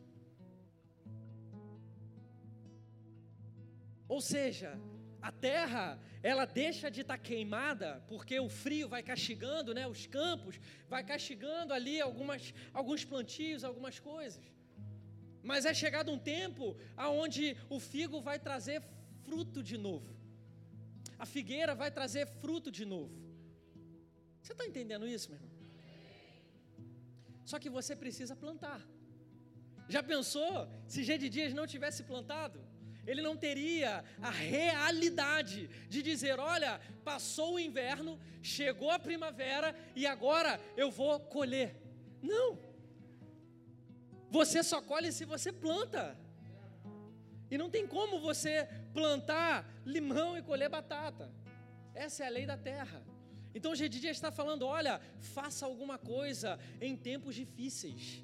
Ou 4.14 4.20
seja, 4.20 4.70
a 5.22 5.32
terra 5.32 5.86
ela 6.22 6.46
deixa 6.62 6.88
de 6.96 7.02
estar 7.04 7.18
tá 7.18 7.26
queimada 7.28 7.90
porque 8.10 8.38
o 8.46 8.50
frio 8.50 8.88
vai 8.94 9.02
castigando, 9.02 9.74
né, 9.78 9.84
os 9.88 10.02
campos, 10.06 10.56
vai 10.94 11.02
castigando 11.12 11.72
ali 11.78 11.96
algumas, 12.08 12.54
alguns 12.74 13.06
plantios, 13.12 13.64
algumas 13.64 14.00
coisas. 14.00 14.44
Mas 15.42 15.66
é 15.72 15.74
chegado 15.74 16.12
um 16.12 16.20
tempo 16.20 16.66
aonde 17.06 17.56
o 17.70 17.80
figo 17.80 18.20
vai 18.30 18.38
trazer 18.48 18.80
fruto 19.28 19.64
de 19.64 19.78
novo. 19.78 20.10
A 21.18 21.26
figueira 21.26 21.74
vai 21.74 21.90
trazer 21.90 22.26
fruto 22.42 22.70
de 22.80 22.86
novo. 22.94 23.16
Você 24.42 24.52
está 24.52 24.66
entendendo 24.72 25.08
isso, 25.08 25.30
meu 25.30 25.40
irmão? 25.40 25.56
Só 27.46 27.58
que 27.60 27.70
você 27.70 27.96
precisa 27.96 28.36
plantar. 28.36 28.82
Já 29.88 30.04
pensou 30.04 30.54
se 30.86 31.02
G 31.02 31.18
de 31.18 31.30
Dias 31.30 31.54
não 31.54 31.66
tivesse 31.76 32.04
plantado? 32.04 32.71
Ele 33.06 33.22
não 33.22 33.36
teria 33.36 34.04
a 34.22 34.30
realidade 34.30 35.68
de 35.90 36.02
dizer: 36.02 36.40
olha, 36.40 36.80
passou 37.04 37.56
o 37.56 37.60
inverno, 37.60 38.20
chegou 38.42 38.92
a 38.92 39.00
primavera 39.00 39.76
e 39.96 40.06
agora 40.06 40.60
eu 40.78 40.92
vou 40.92 41.20
colher. 41.20 41.76
Não. 42.22 42.60
Você 44.30 44.64
só 44.64 44.82
colhe 44.82 45.12
se 45.12 45.26
você 45.26 45.52
planta. 45.52 46.18
E 47.50 47.58
não 47.58 47.70
tem 47.70 47.86
como 47.86 48.20
você 48.20 48.68
plantar 48.94 49.70
limão 49.86 50.38
e 50.38 50.42
colher 50.42 50.70
batata. 50.70 51.30
Essa 51.94 52.24
é 52.24 52.28
a 52.28 52.30
lei 52.30 52.46
da 52.46 52.58
terra. 52.58 53.04
Então, 53.54 53.74
o 53.74 53.76
Gedidia 53.76 54.12
está 54.12 54.32
falando: 54.32 54.66
olha, 54.66 55.02
faça 55.20 55.66
alguma 55.66 55.98
coisa 55.98 56.58
em 56.80 56.96
tempos 56.96 57.36
difíceis 57.36 58.24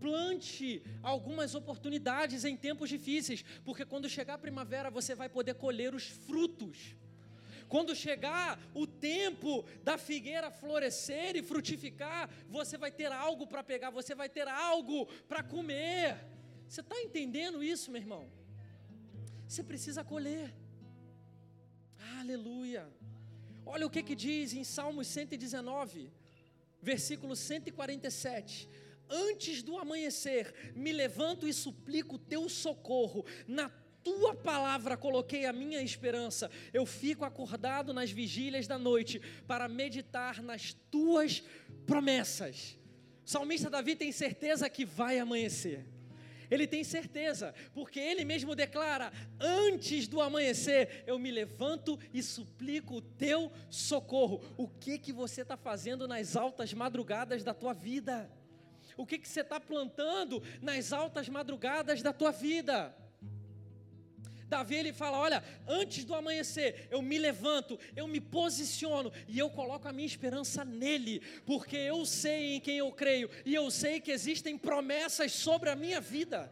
plante 0.00 0.82
algumas 1.02 1.54
oportunidades 1.54 2.44
em 2.44 2.56
tempos 2.56 2.88
difíceis, 2.88 3.44
porque 3.64 3.84
quando 3.84 4.08
chegar 4.08 4.34
a 4.34 4.38
primavera 4.46 4.90
você 4.90 5.14
vai 5.14 5.28
poder 5.28 5.54
colher 5.54 5.94
os 5.94 6.06
frutos. 6.06 6.94
Quando 7.68 7.94
chegar 7.94 8.58
o 8.74 8.86
tempo 8.86 9.64
da 9.84 9.98
figueira 9.98 10.50
florescer 10.50 11.36
e 11.36 11.42
frutificar, 11.42 12.30
você 12.48 12.78
vai 12.78 12.90
ter 12.90 13.12
algo 13.12 13.46
para 13.46 13.62
pegar, 13.62 13.90
você 13.90 14.14
vai 14.14 14.28
ter 14.28 14.48
algo 14.48 15.06
para 15.28 15.42
comer. 15.42 16.16
Você 16.66 16.80
está 16.80 16.98
entendendo 17.00 17.62
isso, 17.62 17.90
meu 17.90 18.00
irmão? 18.00 18.24
Você 19.46 19.62
precisa 19.62 20.02
colher. 20.02 20.54
Aleluia. 22.18 22.88
Olha 23.66 23.86
o 23.86 23.90
que, 23.90 24.02
que 24.02 24.14
diz 24.14 24.54
em 24.54 24.64
Salmos 24.64 25.06
119, 25.08 26.10
versículo 26.80 27.36
147 27.36 28.66
antes 29.10 29.62
do 29.62 29.78
amanhecer, 29.78 30.72
me 30.74 30.92
levanto 30.92 31.46
e 31.46 31.52
suplico 31.52 32.18
teu 32.18 32.48
socorro. 32.48 33.24
Na 33.46 33.70
tua 34.02 34.34
palavra 34.34 34.96
coloquei 34.96 35.46
a 35.46 35.52
minha 35.52 35.82
esperança. 35.82 36.50
Eu 36.72 36.86
fico 36.86 37.24
acordado 37.24 37.92
nas 37.92 38.10
vigílias 38.10 38.66
da 38.66 38.78
noite 38.78 39.20
para 39.46 39.68
meditar 39.68 40.42
nas 40.42 40.72
tuas 40.90 41.42
promessas. 41.86 42.78
O 43.26 43.30
salmista 43.30 43.68
Davi 43.68 43.94
tem 43.94 44.10
certeza 44.12 44.70
que 44.70 44.84
vai 44.84 45.18
amanhecer. 45.18 45.84
Ele 46.50 46.66
tem 46.66 46.82
certeza, 46.82 47.54
porque 47.74 48.00
ele 48.00 48.24
mesmo 48.24 48.54
declara: 48.54 49.12
antes 49.38 50.08
do 50.08 50.20
amanhecer, 50.20 51.04
eu 51.06 51.18
me 51.18 51.30
levanto 51.30 51.98
e 52.12 52.22
suplico 52.22 52.96
o 52.96 53.02
teu 53.02 53.52
socorro. 53.68 54.42
O 54.56 54.66
que 54.66 54.98
que 54.98 55.12
você 55.12 55.42
está 55.42 55.56
fazendo 55.56 56.08
nas 56.08 56.36
altas 56.36 56.72
madrugadas 56.72 57.44
da 57.44 57.52
tua 57.52 57.74
vida? 57.74 58.30
O 58.98 59.06
que, 59.06 59.16
que 59.16 59.28
você 59.28 59.40
está 59.40 59.58
plantando 59.58 60.42
nas 60.60 60.92
altas 60.92 61.28
madrugadas 61.28 62.02
da 62.02 62.12
tua 62.12 62.32
vida. 62.32 62.94
Davi 64.48 64.74
ele 64.74 64.92
fala: 64.92 65.18
Olha, 65.18 65.44
antes 65.66 66.04
do 66.04 66.14
amanhecer, 66.14 66.88
eu 66.90 67.00
me 67.00 67.18
levanto, 67.18 67.78
eu 67.94 68.08
me 68.08 68.20
posiciono 68.20 69.12
e 69.28 69.38
eu 69.38 69.48
coloco 69.48 69.86
a 69.86 69.92
minha 69.92 70.06
esperança 70.06 70.64
nele, 70.64 71.20
porque 71.46 71.76
eu 71.76 72.04
sei 72.04 72.56
em 72.56 72.60
quem 72.60 72.78
eu 72.78 72.90
creio 72.90 73.30
e 73.44 73.54
eu 73.54 73.70
sei 73.70 74.00
que 74.00 74.10
existem 74.10 74.58
promessas 74.58 75.32
sobre 75.32 75.70
a 75.70 75.76
minha 75.76 76.00
vida. 76.00 76.50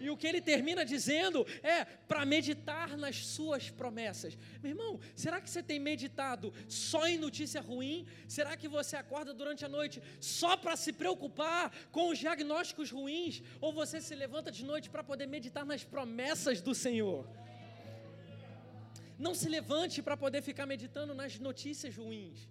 E 0.00 0.08
o 0.10 0.16
que 0.16 0.26
ele 0.26 0.40
termina 0.40 0.84
dizendo 0.84 1.46
é 1.62 1.84
para 1.84 2.24
meditar 2.24 2.96
nas 2.96 3.26
suas 3.26 3.70
promessas. 3.70 4.36
Meu 4.62 4.70
irmão, 4.72 5.00
será 5.14 5.40
que 5.40 5.50
você 5.50 5.62
tem 5.62 5.78
meditado 5.78 6.52
só 6.68 7.06
em 7.06 7.18
notícia 7.18 7.60
ruim? 7.60 8.06
Será 8.26 8.56
que 8.56 8.68
você 8.68 8.96
acorda 8.96 9.34
durante 9.34 9.64
a 9.64 9.68
noite 9.68 10.02
só 10.20 10.56
para 10.56 10.76
se 10.76 10.92
preocupar 10.92 11.72
com 11.92 12.08
os 12.08 12.18
diagnósticos 12.18 12.90
ruins? 12.90 13.42
Ou 13.60 13.72
você 13.72 14.00
se 14.00 14.14
levanta 14.14 14.50
de 14.50 14.64
noite 14.64 14.88
para 14.88 15.04
poder 15.04 15.26
meditar 15.26 15.66
nas 15.66 15.84
promessas 15.84 16.60
do 16.60 16.74
Senhor? 16.74 17.26
Não 19.18 19.34
se 19.34 19.48
levante 19.48 20.02
para 20.02 20.16
poder 20.16 20.40
ficar 20.40 20.64
meditando 20.64 21.14
nas 21.14 21.38
notícias 21.38 21.94
ruins 21.94 22.48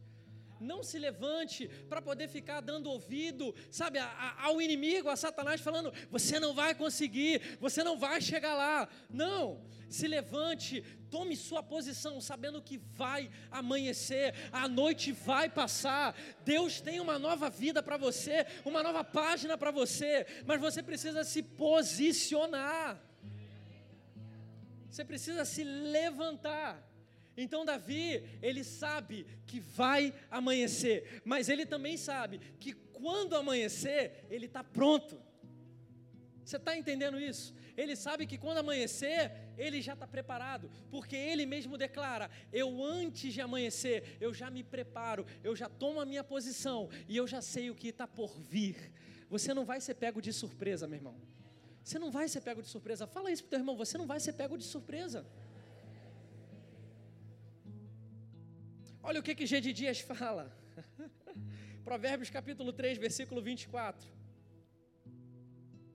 não 0.59 0.83
se 0.83 0.99
levante 0.99 1.67
para 1.87 2.01
poder 2.01 2.27
ficar 2.27 2.61
dando 2.61 2.89
ouvido, 2.89 3.55
sabe, 3.71 3.99
ao 4.37 4.61
inimigo, 4.61 5.09
a 5.09 5.15
Satanás, 5.15 5.61
falando: 5.61 5.93
você 6.09 6.39
não 6.39 6.53
vai 6.53 6.75
conseguir, 6.75 7.57
você 7.59 7.83
não 7.83 7.97
vai 7.97 8.21
chegar 8.21 8.55
lá. 8.55 8.87
Não, 9.09 9.61
se 9.89 10.07
levante, 10.07 10.83
tome 11.09 11.35
sua 11.35 11.63
posição, 11.63 12.21
sabendo 12.21 12.61
que 12.61 12.77
vai 12.77 13.29
amanhecer, 13.49 14.33
a 14.51 14.67
noite 14.67 15.11
vai 15.11 15.49
passar. 15.49 16.15
Deus 16.43 16.81
tem 16.81 16.99
uma 16.99 17.17
nova 17.17 17.49
vida 17.49 17.81
para 17.81 17.97
você, 17.97 18.45
uma 18.65 18.83
nova 18.83 19.03
página 19.03 19.57
para 19.57 19.71
você, 19.71 20.25
mas 20.45 20.59
você 20.59 20.83
precisa 20.83 21.23
se 21.23 21.41
posicionar. 21.41 23.01
Você 24.89 25.05
precisa 25.05 25.45
se 25.45 25.63
levantar. 25.63 26.88
Então 27.41 27.63
Davi, 27.63 28.23
ele 28.41 28.63
sabe 28.63 29.25
que 29.47 29.59
vai 29.59 30.13
amanhecer, 30.29 31.21
mas 31.23 31.47
ele 31.47 31.65
também 31.65 31.95
sabe 31.95 32.39
que 32.59 32.73
quando 32.73 33.35
amanhecer, 33.35 34.25
ele 34.29 34.45
está 34.45 34.61
pronto. 34.61 35.17
Você 36.43 36.57
está 36.57 36.75
entendendo 36.75 37.19
isso? 37.19 37.53
Ele 37.77 37.95
sabe 37.95 38.25
que 38.25 38.37
quando 38.37 38.57
amanhecer, 38.57 39.31
ele 39.57 39.81
já 39.81 39.93
está 39.93 40.05
preparado, 40.05 40.69
porque 40.91 41.15
ele 41.15 41.45
mesmo 41.45 41.77
declara: 41.77 42.29
eu 42.51 42.83
antes 42.83 43.33
de 43.33 43.39
amanhecer, 43.39 44.17
eu 44.19 44.33
já 44.33 44.49
me 44.49 44.63
preparo, 44.63 45.25
eu 45.43 45.55
já 45.55 45.69
tomo 45.69 46.01
a 46.01 46.05
minha 46.05 46.23
posição 46.23 46.89
e 47.07 47.15
eu 47.15 47.25
já 47.25 47.41
sei 47.41 47.69
o 47.69 47.75
que 47.75 47.87
está 47.87 48.05
por 48.05 48.37
vir. 48.37 48.91
Você 49.29 49.53
não 49.53 49.63
vai 49.63 49.79
ser 49.79 49.93
pego 49.93 50.21
de 50.21 50.33
surpresa, 50.33 50.87
meu 50.87 50.97
irmão. 50.97 51.15
Você 51.83 51.97
não 51.97 52.11
vai 52.11 52.27
ser 52.27 52.41
pego 52.41 52.61
de 52.61 52.67
surpresa. 52.67 53.07
Fala 53.07 53.31
isso 53.31 53.43
para 53.43 53.47
o 53.47 53.51
teu 53.51 53.59
irmão: 53.59 53.77
você 53.77 53.97
não 53.97 54.07
vai 54.07 54.19
ser 54.19 54.33
pego 54.33 54.57
de 54.57 54.65
surpresa. 54.65 55.25
Olha 59.01 59.19
o 59.19 59.23
que 59.23 59.33
que 59.33 59.45
G 59.45 59.61
Dias 59.61 59.99
fala. 59.99 60.55
Provérbios 61.83 62.29
capítulo 62.29 62.73
3, 62.73 62.97
versículo 62.97 63.41
24. 63.41 64.19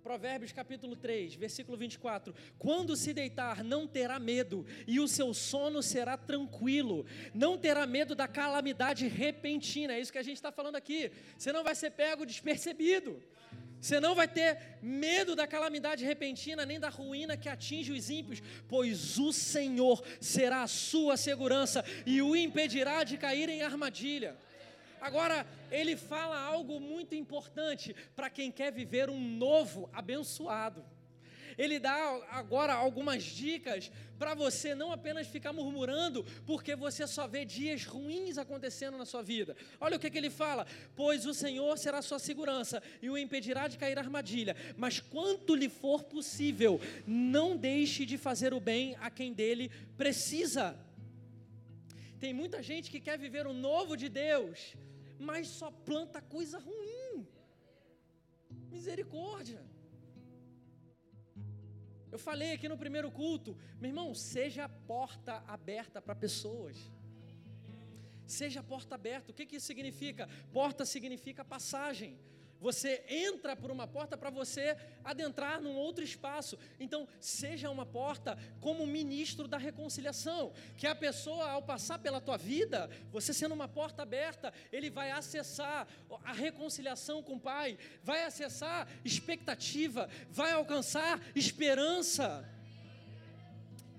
Provérbios 0.02 0.52
capítulo 0.52 0.96
3, 0.96 1.34
versículo 1.34 1.76
24: 1.78 2.34
Quando 2.58 2.96
se 2.96 3.14
deitar, 3.14 3.62
não 3.64 3.86
terá 3.86 4.18
medo, 4.18 4.66
e 4.86 5.00
o 5.00 5.08
seu 5.08 5.32
sono 5.32 5.82
será 5.82 6.16
tranquilo, 6.16 7.06
não 7.32 7.56
terá 7.56 7.86
medo 7.86 8.14
da 8.14 8.28
calamidade 8.28 9.06
repentina. 9.06 9.94
É 9.94 10.00
isso 10.00 10.12
que 10.12 10.18
a 10.18 10.22
gente 10.22 10.36
está 10.36 10.52
falando 10.52 10.76
aqui. 10.76 11.10
Você 11.38 11.52
não 11.52 11.64
vai 11.64 11.74
ser 11.74 11.90
pego 11.90 12.26
despercebido. 12.26 13.22
Você 13.84 14.00
não 14.00 14.14
vai 14.14 14.26
ter 14.26 14.78
medo 14.80 15.36
da 15.36 15.46
calamidade 15.46 16.06
repentina, 16.06 16.64
nem 16.64 16.80
da 16.80 16.88
ruína 16.88 17.36
que 17.36 17.50
atinge 17.50 17.92
os 17.92 18.08
ímpios, 18.08 18.42
pois 18.66 19.18
o 19.18 19.30
Senhor 19.30 20.02
será 20.18 20.62
a 20.62 20.66
sua 20.66 21.18
segurança 21.18 21.84
e 22.06 22.22
o 22.22 22.34
impedirá 22.34 23.04
de 23.04 23.18
cair 23.18 23.50
em 23.50 23.60
armadilha. 23.60 24.38
Agora, 25.02 25.46
ele 25.70 25.98
fala 25.98 26.40
algo 26.40 26.80
muito 26.80 27.14
importante 27.14 27.94
para 28.16 28.30
quem 28.30 28.50
quer 28.50 28.72
viver 28.72 29.10
um 29.10 29.20
novo 29.20 29.90
abençoado. 29.92 30.82
Ele 31.56 31.78
dá 31.78 31.94
agora 32.30 32.74
algumas 32.74 33.22
dicas 33.22 33.90
para 34.18 34.34
você 34.34 34.74
não 34.74 34.92
apenas 34.92 35.26
ficar 35.26 35.52
murmurando, 35.52 36.24
porque 36.46 36.76
você 36.76 37.06
só 37.06 37.26
vê 37.26 37.44
dias 37.44 37.84
ruins 37.84 38.38
acontecendo 38.38 38.96
na 38.96 39.04
sua 39.04 39.22
vida. 39.22 39.56
Olha 39.80 39.96
o 39.96 40.00
que, 40.00 40.10
que 40.10 40.18
ele 40.18 40.30
fala: 40.30 40.66
Pois 40.94 41.26
o 41.26 41.34
Senhor 41.34 41.76
será 41.78 42.00
sua 42.02 42.18
segurança 42.18 42.82
e 43.02 43.10
o 43.10 43.18
impedirá 43.18 43.68
de 43.68 43.78
cair 43.78 43.98
armadilha, 43.98 44.56
mas 44.76 45.00
quanto 45.00 45.54
lhe 45.54 45.68
for 45.68 46.04
possível, 46.04 46.80
não 47.06 47.56
deixe 47.56 48.06
de 48.06 48.16
fazer 48.16 48.54
o 48.54 48.60
bem 48.60 48.96
a 49.00 49.10
quem 49.10 49.32
dele 49.32 49.70
precisa. 49.96 50.76
Tem 52.18 52.32
muita 52.32 52.62
gente 52.62 52.90
que 52.90 53.00
quer 53.00 53.18
viver 53.18 53.46
o 53.46 53.52
novo 53.52 53.96
de 53.96 54.08
Deus, 54.08 54.74
mas 55.18 55.48
só 55.48 55.70
planta 55.70 56.22
coisa 56.22 56.58
ruim. 56.58 57.26
Misericórdia. 58.70 59.73
Eu 62.14 62.18
falei 62.20 62.52
aqui 62.52 62.68
no 62.68 62.78
primeiro 62.78 63.10
culto, 63.10 63.56
meu 63.80 63.88
irmão, 63.90 64.14
seja 64.14 64.66
a 64.66 64.68
porta 64.68 65.42
aberta 65.48 66.00
para 66.00 66.14
pessoas. 66.14 66.76
Seja 68.24 68.60
a 68.60 68.62
porta 68.62 68.94
aberta. 68.94 69.32
O 69.32 69.34
que, 69.34 69.44
que 69.44 69.56
isso 69.56 69.66
significa? 69.66 70.28
Porta 70.52 70.84
significa 70.84 71.44
passagem. 71.44 72.16
Você 72.64 73.04
entra 73.06 73.54
por 73.54 73.70
uma 73.70 73.86
porta 73.86 74.16
para 74.16 74.30
você 74.30 74.74
adentrar 75.04 75.60
num 75.60 75.76
outro 75.76 76.02
espaço. 76.02 76.58
Então, 76.80 77.06
seja 77.20 77.68
uma 77.68 77.84
porta 77.84 78.38
como 78.58 78.86
ministro 78.86 79.46
da 79.46 79.58
reconciliação, 79.58 80.50
que 80.78 80.86
a 80.86 80.94
pessoa 80.94 81.50
ao 81.50 81.60
passar 81.60 81.98
pela 81.98 82.22
tua 82.22 82.38
vida, 82.38 82.88
você 83.12 83.34
sendo 83.34 83.52
uma 83.52 83.68
porta 83.68 84.00
aberta, 84.02 84.50
ele 84.72 84.88
vai 84.88 85.10
acessar 85.10 85.86
a 86.24 86.32
reconciliação 86.32 87.22
com 87.22 87.34
o 87.34 87.40
Pai, 87.40 87.76
vai 88.02 88.24
acessar 88.24 88.88
expectativa, 89.04 90.08
vai 90.30 90.52
alcançar 90.52 91.20
esperança. 91.36 92.48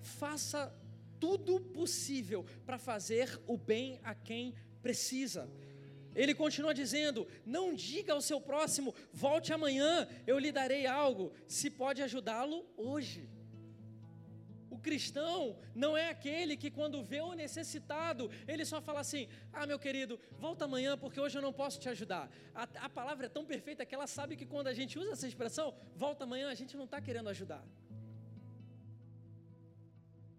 Faça 0.01 0.73
tudo 1.19 1.59
possível 1.59 2.43
para 2.65 2.79
fazer 2.79 3.39
o 3.45 3.57
bem 3.57 3.99
a 4.03 4.15
quem 4.15 4.55
precisa. 4.81 5.47
Ele 6.15 6.33
continua 6.33 6.73
dizendo: 6.73 7.27
Não 7.45 7.75
diga 7.75 8.13
ao 8.13 8.21
seu 8.21 8.39
próximo, 8.39 8.95
volte 9.11 9.53
amanhã, 9.53 10.07
eu 10.25 10.39
lhe 10.39 10.51
darei 10.51 10.85
algo, 10.87 11.33
se 11.47 11.69
pode 11.69 12.01
ajudá-lo 12.01 12.65
hoje. 12.77 13.29
O 14.69 14.77
cristão 14.77 15.57
não 15.73 15.95
é 15.97 16.09
aquele 16.09 16.57
que, 16.57 16.69
quando 16.69 17.03
vê 17.03 17.21
o 17.21 17.33
necessitado, 17.33 18.29
ele 18.47 18.65
só 18.65 18.81
fala 18.81 19.01
assim: 19.01 19.27
Ah, 19.51 19.65
meu 19.67 19.79
querido, 19.79 20.19
volta 20.31 20.65
amanhã 20.65 20.97
porque 20.97 21.19
hoje 21.19 21.37
eu 21.37 21.41
não 21.41 21.53
posso 21.53 21.79
te 21.79 21.89
ajudar. 21.89 22.29
A, 22.53 22.63
a 22.87 22.89
palavra 22.89 23.25
é 23.25 23.29
tão 23.29 23.45
perfeita 23.45 23.85
que 23.85 23.95
ela 23.95 24.07
sabe 24.07 24.35
que 24.35 24.45
quando 24.45 24.67
a 24.67 24.73
gente 24.73 24.97
usa 24.97 25.11
essa 25.11 25.27
expressão, 25.27 25.73
volta 25.95 26.23
amanhã, 26.23 26.49
a 26.49 26.55
gente 26.55 26.77
não 26.77 26.85
está 26.85 26.99
querendo 27.01 27.29
ajudar. 27.29 27.63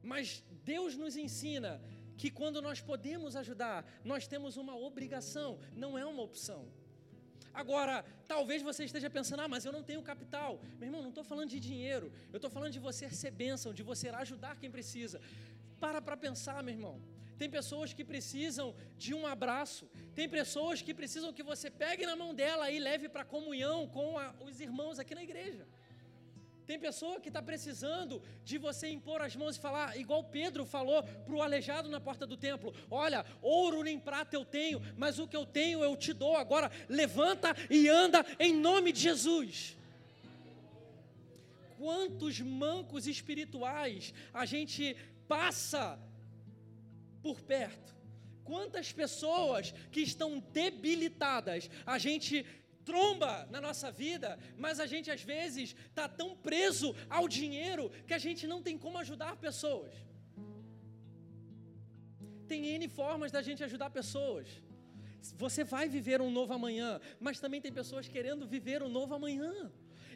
Mas 0.03 0.45
Deus 0.65 0.97
nos 0.97 1.17
ensina 1.17 1.81
que 2.17 2.31
quando 2.31 2.63
nós 2.63 2.81
podemos 2.81 3.37
ajudar, 3.37 3.85
nós 4.05 4.27
temos 4.27 4.57
uma 4.57 4.77
obrigação, 4.77 5.59
não 5.75 5.99
é 5.99 6.05
uma 6.05 6.23
opção. 6.23 6.67
Agora, 7.53 8.05
talvez 8.29 8.61
você 8.63 8.85
esteja 8.85 9.09
pensando, 9.09 9.41
ah, 9.41 9.49
mas 9.49 9.65
eu 9.65 9.73
não 9.73 9.83
tenho 9.83 10.03
capital. 10.03 10.61
Meu 10.79 10.89
irmão, 10.89 11.01
não 11.01 11.09
estou 11.09 11.25
falando 11.25 11.51
de 11.51 11.59
dinheiro, 11.59 12.13
eu 12.33 12.37
estou 12.37 12.51
falando 12.51 12.73
de 12.73 12.79
você 12.79 13.09
ser 13.09 13.31
bênção, 13.31 13.73
de 13.73 13.83
você 13.83 14.09
ajudar 14.11 14.59
quem 14.61 14.71
precisa. 14.71 15.21
Para 15.81 16.03
para 16.03 16.17
pensar, 16.17 16.63
meu 16.63 16.75
irmão. 16.75 17.01
Tem 17.39 17.49
pessoas 17.51 17.93
que 17.93 18.05
precisam 18.05 18.75
de 18.97 19.13
um 19.15 19.27
abraço, 19.27 19.89
tem 20.15 20.29
pessoas 20.29 20.81
que 20.81 20.93
precisam 20.95 21.33
que 21.33 21.43
você 21.43 21.71
pegue 21.71 22.05
na 22.07 22.17
mão 22.17 22.35
dela 22.35 22.71
e 22.71 22.79
leve 22.79 23.09
para 23.09 23.25
comunhão 23.25 23.89
com 23.89 24.19
a, 24.19 24.35
os 24.41 24.61
irmãos 24.61 24.99
aqui 24.99 25.15
na 25.15 25.23
igreja. 25.23 25.67
Tem 26.67 26.81
pessoa 26.81 27.21
que 27.21 27.29
está 27.29 27.41
precisando 27.41 28.21
de 28.45 28.59
você 28.59 28.89
impor 28.89 29.23
as 29.23 29.37
mãos 29.37 29.57
e 29.57 29.61
falar, 29.61 29.97
igual 29.97 30.25
Pedro 30.25 30.67
falou 30.67 31.01
para 31.03 31.35
o 31.35 31.41
aleijado 31.41 31.89
na 31.89 32.01
porta 32.01 32.27
do 32.27 32.37
templo: 32.37 32.75
Olha, 32.91 33.25
ouro 33.41 33.85
nem 33.85 34.01
prata 34.01 34.35
eu 34.35 34.45
tenho, 34.45 34.83
mas 34.97 35.21
o 35.21 35.29
que 35.29 35.37
eu 35.37 35.47
tenho 35.47 35.85
eu 35.85 35.97
te 35.97 36.13
dou. 36.13 36.37
Agora 36.37 36.71
levanta 36.89 37.55
e 37.71 37.89
anda 37.89 38.27
em 38.41 38.53
nome 38.53 38.91
de 38.91 39.01
Jesus. 39.01 39.77
Quantos 41.79 42.41
mancos 42.41 43.07
espirituais 43.07 44.13
a 44.35 44.45
gente 44.45 44.97
passa 45.29 45.97
por 47.23 47.41
perto? 47.43 47.95
Quantas 48.43 48.93
pessoas 48.93 49.73
que 49.93 50.01
estão 50.01 50.39
debilitadas 50.53 51.71
a 51.85 51.99
gente 51.99 52.45
tromba 52.89 53.33
na 53.55 53.61
nossa 53.67 53.91
vida, 54.03 54.39
mas 54.57 54.79
a 54.85 54.87
gente 54.93 55.11
às 55.17 55.23
vezes 55.35 55.75
está 55.89 56.09
tão 56.21 56.31
preso 56.49 56.89
ao 57.11 57.27
dinheiro 57.39 57.91
que 58.07 58.15
a 58.15 58.23
gente 58.27 58.47
não 58.53 58.61
tem 58.67 58.79
como 58.85 58.99
ajudar 58.99 59.37
pessoas. 59.49 59.93
Tem 62.47 62.67
N 62.77 62.89
formas 62.89 63.33
da 63.37 63.43
gente 63.43 63.63
ajudar 63.69 63.91
pessoas. 63.91 64.47
Você 65.45 65.65
vai 65.65 65.89
viver 65.89 66.21
um 66.21 66.31
novo 66.31 66.53
amanhã, 66.53 67.01
mas 67.19 67.41
também 67.41 67.61
tem 67.61 67.73
pessoas 67.73 68.07
querendo 68.07 68.47
viver 68.47 68.83
um 68.83 68.89
novo 68.89 69.13
amanhã. 69.15 69.53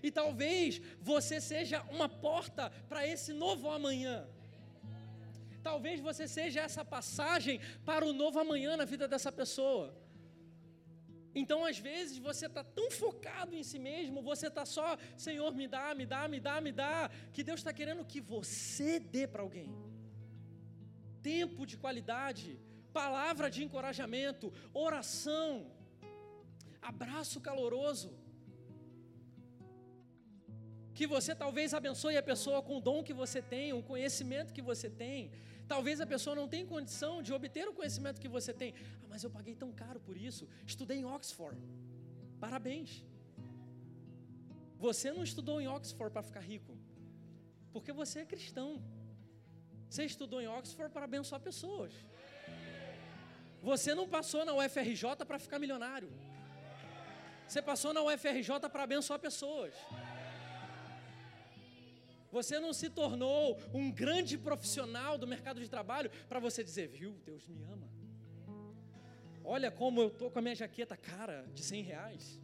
E 0.02 0.10
talvez 0.10 0.80
você 1.00 1.40
seja 1.40 1.82
uma 1.90 2.08
porta 2.08 2.70
para 2.88 3.06
esse 3.06 3.32
novo 3.32 3.68
amanhã. 3.68 4.26
Talvez 5.62 6.00
você 6.00 6.26
seja 6.26 6.60
essa 6.60 6.84
passagem 6.84 7.60
para 7.84 8.06
o 8.06 8.12
novo 8.12 8.38
amanhã 8.38 8.76
na 8.76 8.84
vida 8.84 9.06
dessa 9.06 9.30
pessoa. 9.30 9.94
Então, 11.34 11.64
às 11.64 11.78
vezes, 11.78 12.18
você 12.18 12.46
está 12.46 12.62
tão 12.64 12.90
focado 12.90 13.54
em 13.54 13.62
si 13.62 13.78
mesmo, 13.78 14.20
você 14.20 14.48
está 14.48 14.64
só, 14.64 14.96
Senhor, 15.16 15.54
me 15.54 15.68
dá, 15.68 15.94
me 15.94 16.04
dá, 16.04 16.26
me 16.26 16.40
dá, 16.40 16.60
me 16.60 16.72
dá, 16.72 17.10
que 17.32 17.44
Deus 17.44 17.60
está 17.60 17.72
querendo 17.72 18.04
que 18.04 18.20
você 18.20 18.98
dê 18.98 19.26
para 19.26 19.42
alguém. 19.42 19.70
Tempo 21.22 21.64
de 21.64 21.76
qualidade, 21.76 22.58
palavra 22.92 23.48
de 23.48 23.62
encorajamento, 23.62 24.52
oração, 24.74 25.70
abraço 26.82 27.40
caloroso. 27.40 28.10
Que 30.92 31.06
você 31.06 31.34
talvez 31.34 31.72
abençoe 31.72 32.16
a 32.16 32.22
pessoa 32.22 32.60
com 32.60 32.76
o 32.78 32.80
dom 32.80 33.04
que 33.04 33.14
você 33.14 33.40
tem, 33.40 33.72
o 33.72 33.82
conhecimento 33.82 34.52
que 34.52 34.60
você 34.60 34.90
tem, 34.90 35.30
Talvez 35.72 35.96
a 36.04 36.06
pessoa 36.12 36.34
não 36.38 36.46
tenha 36.52 36.66
condição 36.66 37.12
de 37.26 37.32
obter 37.36 37.66
o 37.68 37.74
conhecimento 37.78 38.20
que 38.22 38.30
você 38.36 38.52
tem. 38.60 38.70
Ah, 39.02 39.06
mas 39.10 39.22
eu 39.24 39.30
paguei 39.36 39.54
tão 39.62 39.70
caro 39.82 40.00
por 40.06 40.16
isso. 40.28 40.44
Estudei 40.72 40.96
em 41.02 41.04
Oxford. 41.16 41.58
Parabéns. 42.44 42.90
Você 44.86 45.08
não 45.16 45.22
estudou 45.28 45.56
em 45.60 45.68
Oxford 45.76 46.12
para 46.14 46.24
ficar 46.30 46.44
rico. 46.52 46.72
Porque 47.74 47.92
você 48.00 48.16
é 48.22 48.26
cristão. 48.32 48.82
Você 49.88 50.04
estudou 50.12 50.40
em 50.44 50.48
Oxford 50.48 50.92
para 50.96 51.04
abençoar 51.04 51.40
pessoas. 51.40 51.92
Você 53.62 53.94
não 53.94 54.08
passou 54.16 54.44
na 54.44 54.52
UFRJ 54.60 55.24
para 55.30 55.38
ficar 55.38 55.60
milionário. 55.64 56.10
Você 57.46 57.62
passou 57.70 57.92
na 57.92 58.02
UFRJ 58.02 58.68
para 58.72 58.82
abençoar 58.82 59.20
pessoas. 59.20 59.72
Você 62.30 62.60
não 62.60 62.72
se 62.72 62.88
tornou 62.88 63.58
um 63.74 63.90
grande 63.90 64.38
profissional 64.38 65.18
do 65.18 65.26
mercado 65.26 65.60
de 65.60 65.68
trabalho 65.68 66.10
para 66.28 66.38
você 66.38 66.62
dizer, 66.62 66.88
viu, 66.88 67.12
Deus 67.24 67.46
me 67.46 67.62
ama. 67.64 67.88
Olha 69.44 69.70
como 69.70 70.00
eu 70.00 70.08
estou 70.08 70.30
com 70.30 70.38
a 70.38 70.42
minha 70.42 70.54
jaqueta 70.54 70.96
cara 70.96 71.44
de 71.52 71.62
100 71.62 71.82
reais. 71.82 72.40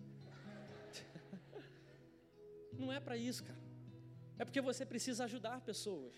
Não 2.73 2.93
é 2.93 2.99
para 2.99 3.17
isso, 3.17 3.45
cara. 3.45 3.61
É 4.39 4.45
porque 4.45 4.61
você 4.61 4.85
precisa 4.85 5.25
ajudar 5.25 5.61
pessoas. 5.61 6.13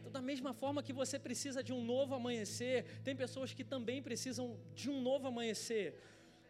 Então, 0.00 0.10
da 0.10 0.22
mesma 0.22 0.54
forma 0.54 0.82
que 0.82 0.92
você 0.92 1.18
precisa 1.18 1.62
de 1.62 1.72
um 1.72 1.84
novo 1.84 2.14
amanhecer, 2.14 3.00
tem 3.04 3.14
pessoas 3.14 3.52
que 3.52 3.62
também 3.62 4.02
precisam 4.02 4.58
de 4.74 4.90
um 4.90 5.02
novo 5.02 5.26
amanhecer. 5.26 6.00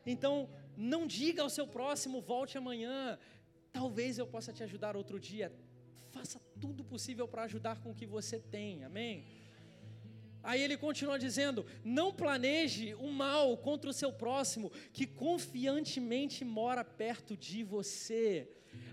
Então, 0.07 0.48
não 0.77 1.07
diga 1.07 1.42
ao 1.42 1.50
seu 1.50 1.66
próximo, 1.66 2.20
volte 2.20 2.57
amanhã. 2.57 3.18
Talvez 3.72 4.18
eu 4.18 4.27
possa 4.27 4.53
te 4.53 4.62
ajudar 4.62 4.96
outro 4.96 5.18
dia 5.18 5.53
faça 6.16 6.38
tudo 6.64 6.83
possível 6.92 7.27
para 7.33 7.42
ajudar 7.48 7.77
com 7.83 7.90
o 7.90 7.94
que 8.00 8.07
você 8.16 8.37
tem, 8.57 8.85
amém? 8.85 9.14
Aí 10.48 10.61
ele 10.62 10.77
continua 10.87 11.18
dizendo: 11.27 11.66
não 11.83 12.09
planeje 12.22 12.87
o 13.07 13.09
mal 13.24 13.57
contra 13.57 13.90
o 13.90 13.98
seu 14.00 14.12
próximo, 14.24 14.70
que 14.96 15.07
confiantemente 15.07 16.44
mora 16.44 16.85
perto 16.85 17.37
de 17.37 17.61
você. 17.64 18.27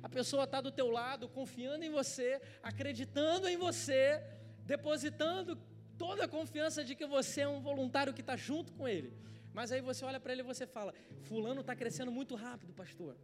A 0.01 0.10
pessoa 0.17 0.45
está 0.45 0.60
do 0.62 0.71
teu 0.79 0.89
lado, 0.89 1.29
confiando 1.39 1.84
em 1.84 1.91
você, 1.99 2.41
acreditando 2.71 3.47
em 3.47 3.57
você, 3.57 4.23
depositando 4.65 5.57
toda 5.97 6.25
a 6.25 6.34
confiança 6.38 6.84
de 6.84 6.95
que 6.95 7.05
você 7.05 7.41
é 7.41 7.47
um 7.47 7.62
voluntário 7.62 8.13
que 8.13 8.21
está 8.21 8.36
junto 8.36 8.71
com 8.73 8.88
ele. 8.88 9.13
Mas 9.53 9.71
aí 9.71 9.81
você 9.81 10.03
olha 10.05 10.19
para 10.19 10.31
ele 10.31 10.41
e 10.41 10.51
você 10.53 10.65
fala: 10.65 10.93
Fulano 11.27 11.62
está 11.62 11.75
crescendo 11.75 12.12
muito 12.19 12.34
rápido, 12.36 12.73
pastor. 12.73 13.15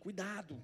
Cuidado. 0.00 0.60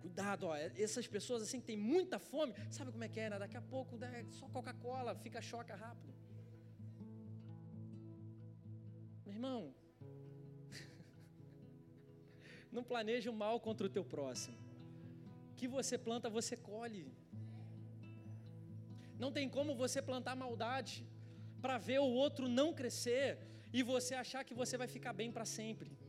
Cuidado, 0.00 0.46
ó, 0.46 0.56
essas 0.56 1.06
pessoas 1.06 1.42
assim 1.42 1.60
que 1.60 1.66
tem 1.66 1.76
muita 1.76 2.18
fome, 2.18 2.54
sabe 2.70 2.90
como 2.90 3.04
é 3.04 3.08
que 3.08 3.20
é? 3.20 3.28
Né? 3.30 3.38
Daqui 3.38 3.56
a 3.56 3.66
pouco 3.74 3.96
né, 3.96 4.24
só 4.30 4.48
Coca-Cola, 4.48 5.14
fica 5.14 5.42
choca 5.42 5.74
rápido. 5.74 6.14
Meu 9.24 9.34
irmão, 9.34 9.74
não 12.72 12.82
planeje 12.82 13.28
o 13.28 13.38
mal 13.44 13.60
contra 13.60 13.86
o 13.86 13.90
teu 13.90 14.04
próximo. 14.04 14.56
Que 15.58 15.68
você 15.68 15.98
planta, 15.98 16.30
você 16.30 16.56
colhe. 16.56 17.06
Não 19.18 19.30
tem 19.30 19.50
como 19.50 19.74
você 19.74 20.00
plantar 20.00 20.34
maldade 20.34 21.06
para 21.60 21.76
ver 21.76 22.00
o 22.00 22.10
outro 22.24 22.48
não 22.48 22.72
crescer 22.72 23.38
e 23.70 23.82
você 23.82 24.14
achar 24.14 24.44
que 24.44 24.54
você 24.54 24.78
vai 24.78 24.88
ficar 24.88 25.12
bem 25.12 25.30
para 25.30 25.44
sempre. 25.44 25.99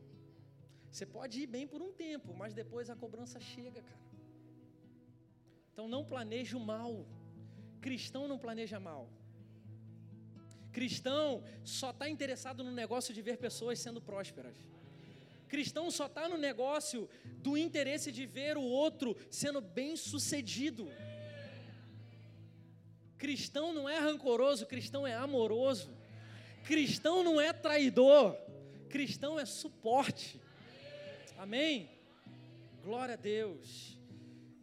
Você 0.92 1.06
pode 1.06 1.42
ir 1.42 1.48
bem 1.48 1.66
por 1.66 1.82
um 1.82 1.92
tempo, 1.94 2.34
mas 2.34 2.54
depois 2.54 2.90
a 2.90 2.96
cobrança 2.96 3.40
chega, 3.40 3.82
cara. 3.82 4.02
Então 5.72 5.88
não 5.88 6.04
planeje 6.04 6.56
o 6.56 6.60
mal. 6.60 7.06
Cristão 7.80 8.28
não 8.28 8.38
planeja 8.38 8.80
mal. 8.80 9.10
Cristão 10.74 11.44
só 11.64 11.92
está 11.92 12.10
interessado 12.10 12.64
no 12.64 12.72
negócio 12.72 13.14
de 13.14 13.22
ver 13.22 13.38
pessoas 13.38 13.80
sendo 13.80 14.02
prósperas. 14.02 14.56
Cristão 15.48 15.90
só 15.90 16.08
está 16.08 16.28
no 16.28 16.38
negócio 16.38 17.10
do 17.38 17.58
interesse 17.58 18.12
de 18.12 18.26
ver 18.26 18.58
o 18.58 18.64
outro 18.64 19.16
sendo 19.30 19.62
bem 19.62 19.96
sucedido. 19.96 20.90
Cristão 23.18 23.74
não 23.74 23.88
é 23.88 23.98
rancoroso, 23.98 24.66
cristão 24.66 25.08
é 25.08 25.14
amoroso. 25.14 25.90
Cristão 26.66 27.24
não 27.24 27.40
é 27.40 27.54
traidor, 27.54 28.36
cristão 28.90 29.40
é 29.40 29.46
suporte. 29.46 30.41
Amém? 31.46 31.90
Glória 32.84 33.16
a 33.16 33.18
Deus. 33.18 33.98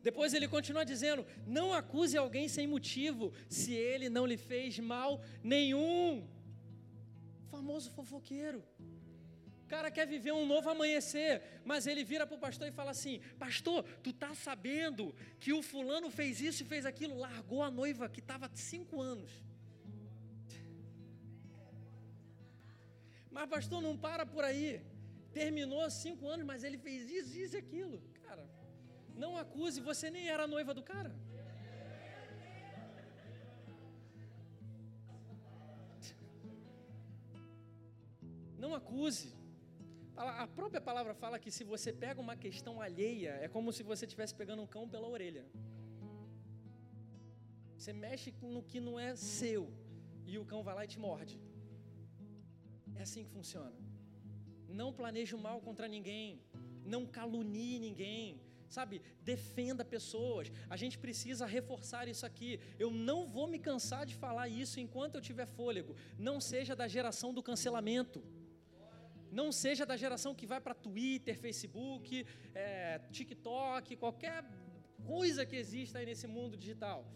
Depois 0.01 0.33
ele 0.33 0.47
continua 0.47 0.85
dizendo: 0.85 1.27
Não 1.45 1.73
acuse 1.73 2.17
alguém 2.17 2.47
sem 2.47 2.69
motivo, 2.69 3.33
se 3.49 3.73
ele 3.75 4.09
não 4.09 4.25
lhe 4.25 4.37
fez 4.37 4.79
mal 4.79 5.21
nenhum. 5.43 6.25
famoso 7.51 7.91
fofoqueiro. 7.97 8.63
O 9.65 9.67
cara 9.67 9.91
quer 9.91 10.07
viver 10.07 10.33
um 10.33 10.47
novo 10.47 10.71
amanhecer, 10.71 11.43
mas 11.65 11.89
ele 11.89 12.05
vira 12.05 12.25
para 12.29 12.37
o 12.37 12.45
pastor 12.47 12.69
e 12.69 12.79
fala 12.81 12.93
assim: 12.93 13.21
Pastor, 13.41 13.83
tu 14.05 14.13
tá 14.13 14.33
sabendo 14.37 15.13
que 15.41 15.53
o 15.53 15.65
fulano 15.71 16.11
fez 16.11 16.41
isso 16.41 16.63
e 16.63 16.67
fez 16.67 16.87
aquilo, 16.87 17.19
largou 17.19 17.61
a 17.65 17.73
noiva 17.73 18.09
que 18.09 18.21
estava 18.21 18.49
cinco 18.55 19.01
anos. 19.01 19.33
Mas 23.33 23.51
pastor, 23.51 23.83
não 23.83 23.97
para 24.07 24.25
por 24.25 24.45
aí. 24.45 24.81
Terminou 25.33 25.89
cinco 25.91 26.27
anos, 26.27 26.45
mas 26.47 26.65
ele 26.65 26.79
fez 26.79 27.11
isso, 27.11 27.39
isso 27.39 27.57
e 27.57 27.59
aquilo. 27.59 28.03
Cara, 28.27 28.45
não 29.15 29.37
acuse, 29.37 29.81
você 29.81 30.11
nem 30.11 30.29
era 30.29 30.47
noiva 30.47 30.73
do 30.75 30.83
cara. 30.83 31.15
Não 38.59 38.75
acuse. 38.75 39.29
A 40.17 40.47
própria 40.49 40.81
palavra 40.81 41.15
fala 41.15 41.39
que 41.39 41.51
se 41.57 41.63
você 41.63 41.93
pega 41.93 42.21
uma 42.21 42.37
questão 42.37 42.81
alheia, 42.81 43.33
é 43.41 43.47
como 43.47 43.73
se 43.73 43.85
você 43.85 44.05
estivesse 44.05 44.35
pegando 44.35 44.63
um 44.63 44.67
cão 44.67 44.89
pela 44.89 45.07
orelha. 45.07 45.45
Você 47.77 47.93
mexe 47.93 48.35
no 48.43 48.63
que 48.71 48.81
não 48.81 48.99
é 48.99 49.15
seu 49.15 49.73
e 50.27 50.37
o 50.37 50.45
cão 50.45 50.65
vai 50.65 50.75
lá 50.75 50.85
e 50.85 50.89
te 50.89 50.99
morde. 50.99 51.41
É 52.97 53.03
assim 53.03 53.23
que 53.23 53.31
funciona. 53.31 53.78
Não 54.81 54.91
planeje 55.01 55.37
mal 55.49 55.59
contra 55.69 55.87
ninguém. 55.97 56.27
Não 56.95 57.03
calunie 57.19 57.79
ninguém 57.89 58.23
sabe, 58.69 59.01
defenda 59.23 59.85
pessoas. 59.85 60.53
A 60.69 60.77
gente 60.77 60.97
precisa 60.99 61.47
reforçar 61.47 62.07
isso 62.07 62.25
aqui. 62.27 62.61
Eu 62.79 62.91
não 62.91 63.27
vou 63.27 63.47
me 63.53 63.59
cansar 63.59 64.05
de 64.07 64.15
falar 64.15 64.49
isso 64.49 64.79
enquanto 64.79 65.15
eu 65.15 65.21
tiver 65.21 65.47
fôlego. 65.47 65.97
Não 66.19 66.41
seja 66.41 66.77
da 66.77 66.87
geração 66.87 67.33
do 67.33 67.43
cancelamento. 67.43 68.23
Não 69.31 69.51
seja 69.53 69.85
da 69.85 69.97
geração 69.97 70.35
que 70.35 70.47
vai 70.47 70.61
para 70.61 70.75
Twitter, 70.75 71.39
Facebook, 71.39 72.27
é, 72.55 72.99
TikTok, 73.11 73.97
qualquer 73.97 74.45
coisa 75.05 75.45
que 75.45 75.57
exista 75.57 75.99
aí 75.99 76.07
nesse 76.07 76.27
mundo 76.27 76.57
digital. 76.57 77.07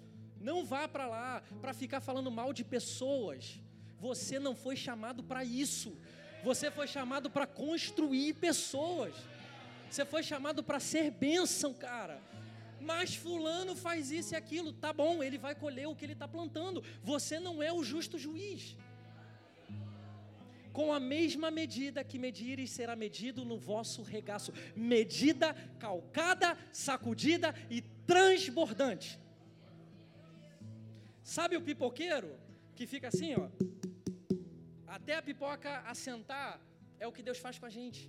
Não 0.40 0.64
vá 0.64 0.86
para 0.88 1.06
lá 1.06 1.42
para 1.60 1.72
ficar 1.72 2.00
falando 2.00 2.30
mal 2.30 2.52
de 2.52 2.64
pessoas. 2.64 3.60
Você 3.98 4.38
não 4.38 4.54
foi 4.54 4.76
chamado 4.76 5.22
para 5.22 5.42
isso. 5.44 5.96
Você 6.42 6.70
foi 6.70 6.86
chamado 6.86 7.30
para 7.30 7.46
construir 7.46 8.34
pessoas. 8.34 9.14
Você 9.90 10.04
foi 10.04 10.22
chamado 10.22 10.62
para 10.62 10.80
ser 10.80 11.10
bênção, 11.10 11.72
cara. 11.72 12.20
Mas 12.80 13.14
fulano 13.14 13.76
faz 13.76 14.10
isso 14.10 14.34
e 14.34 14.36
aquilo, 14.36 14.72
tá 14.72 14.92
bom, 14.92 15.22
ele 15.22 15.38
vai 15.38 15.54
colher 15.54 15.86
o 15.86 15.94
que 15.94 16.04
ele 16.04 16.14
está 16.14 16.26
plantando. 16.26 16.82
Você 17.02 17.38
não 17.38 17.62
é 17.62 17.72
o 17.72 17.84
justo 17.84 18.18
juiz. 18.18 18.76
Com 20.72 20.92
a 20.92 20.98
mesma 20.98 21.50
medida 21.50 22.02
que 22.02 22.18
medires, 22.18 22.70
será 22.70 22.96
medido 22.96 23.44
no 23.44 23.58
vosso 23.58 24.02
regaço. 24.02 24.52
Medida 24.74 25.54
calcada, 25.78 26.58
sacudida 26.72 27.54
e 27.70 27.82
transbordante. 27.82 29.20
Sabe 31.22 31.56
o 31.56 31.62
pipoqueiro 31.62 32.34
que 32.74 32.86
fica 32.86 33.08
assim, 33.08 33.34
ó? 33.34 33.48
Até 34.96 35.12
a 35.18 35.22
pipoca 35.28 35.70
assentar, 35.92 36.50
é 37.02 37.06
o 37.08 37.14
que 37.16 37.26
Deus 37.28 37.38
faz 37.44 37.56
com 37.60 37.68
a 37.70 37.74
gente. 37.76 38.02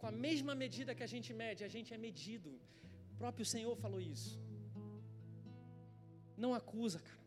Com 0.00 0.06
a 0.10 0.14
mesma 0.26 0.54
medida 0.62 0.96
que 0.98 1.04
a 1.08 1.12
gente 1.14 1.30
mede, 1.42 1.60
a 1.68 1.72
gente 1.74 1.90
é 1.96 1.98
medido. 2.06 2.50
O 3.12 3.16
próprio 3.22 3.46
Senhor 3.52 3.74
falou 3.84 4.00
isso. 4.14 4.32
Não 6.44 6.52
acusa, 6.60 7.00
cara. 7.08 7.22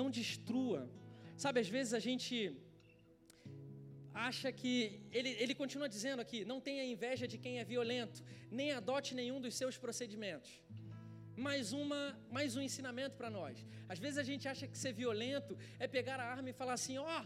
Não 0.00 0.08
destrua. 0.18 0.82
Sabe, 1.44 1.58
às 1.64 1.70
vezes 1.76 1.92
a 2.00 2.02
gente 2.08 2.36
acha 4.28 4.48
que. 4.60 4.74
Ele, 5.18 5.30
ele 5.42 5.54
continua 5.62 5.88
dizendo 5.96 6.20
aqui: 6.24 6.40
não 6.52 6.60
tenha 6.68 6.84
inveja 6.94 7.26
de 7.32 7.38
quem 7.44 7.58
é 7.58 7.64
violento, 7.74 8.22
nem 8.60 8.70
adote 8.80 9.10
nenhum 9.20 9.40
dos 9.46 9.56
seus 9.60 9.76
procedimentos. 9.84 10.52
Mais, 11.46 11.72
uma, 11.82 12.00
mais 12.36 12.56
um 12.56 12.62
ensinamento 12.68 13.14
para 13.20 13.30
nós. 13.38 13.56
Às 13.92 13.98
vezes 14.04 14.18
a 14.22 14.26
gente 14.30 14.46
acha 14.52 14.66
que 14.70 14.78
ser 14.84 14.92
violento 15.02 15.52
é 15.84 15.86
pegar 15.96 16.18
a 16.20 16.28
arma 16.36 16.50
e 16.50 16.58
falar 16.60 16.74
assim: 16.78 16.96
ó, 16.98 17.06
oh, 17.16 17.22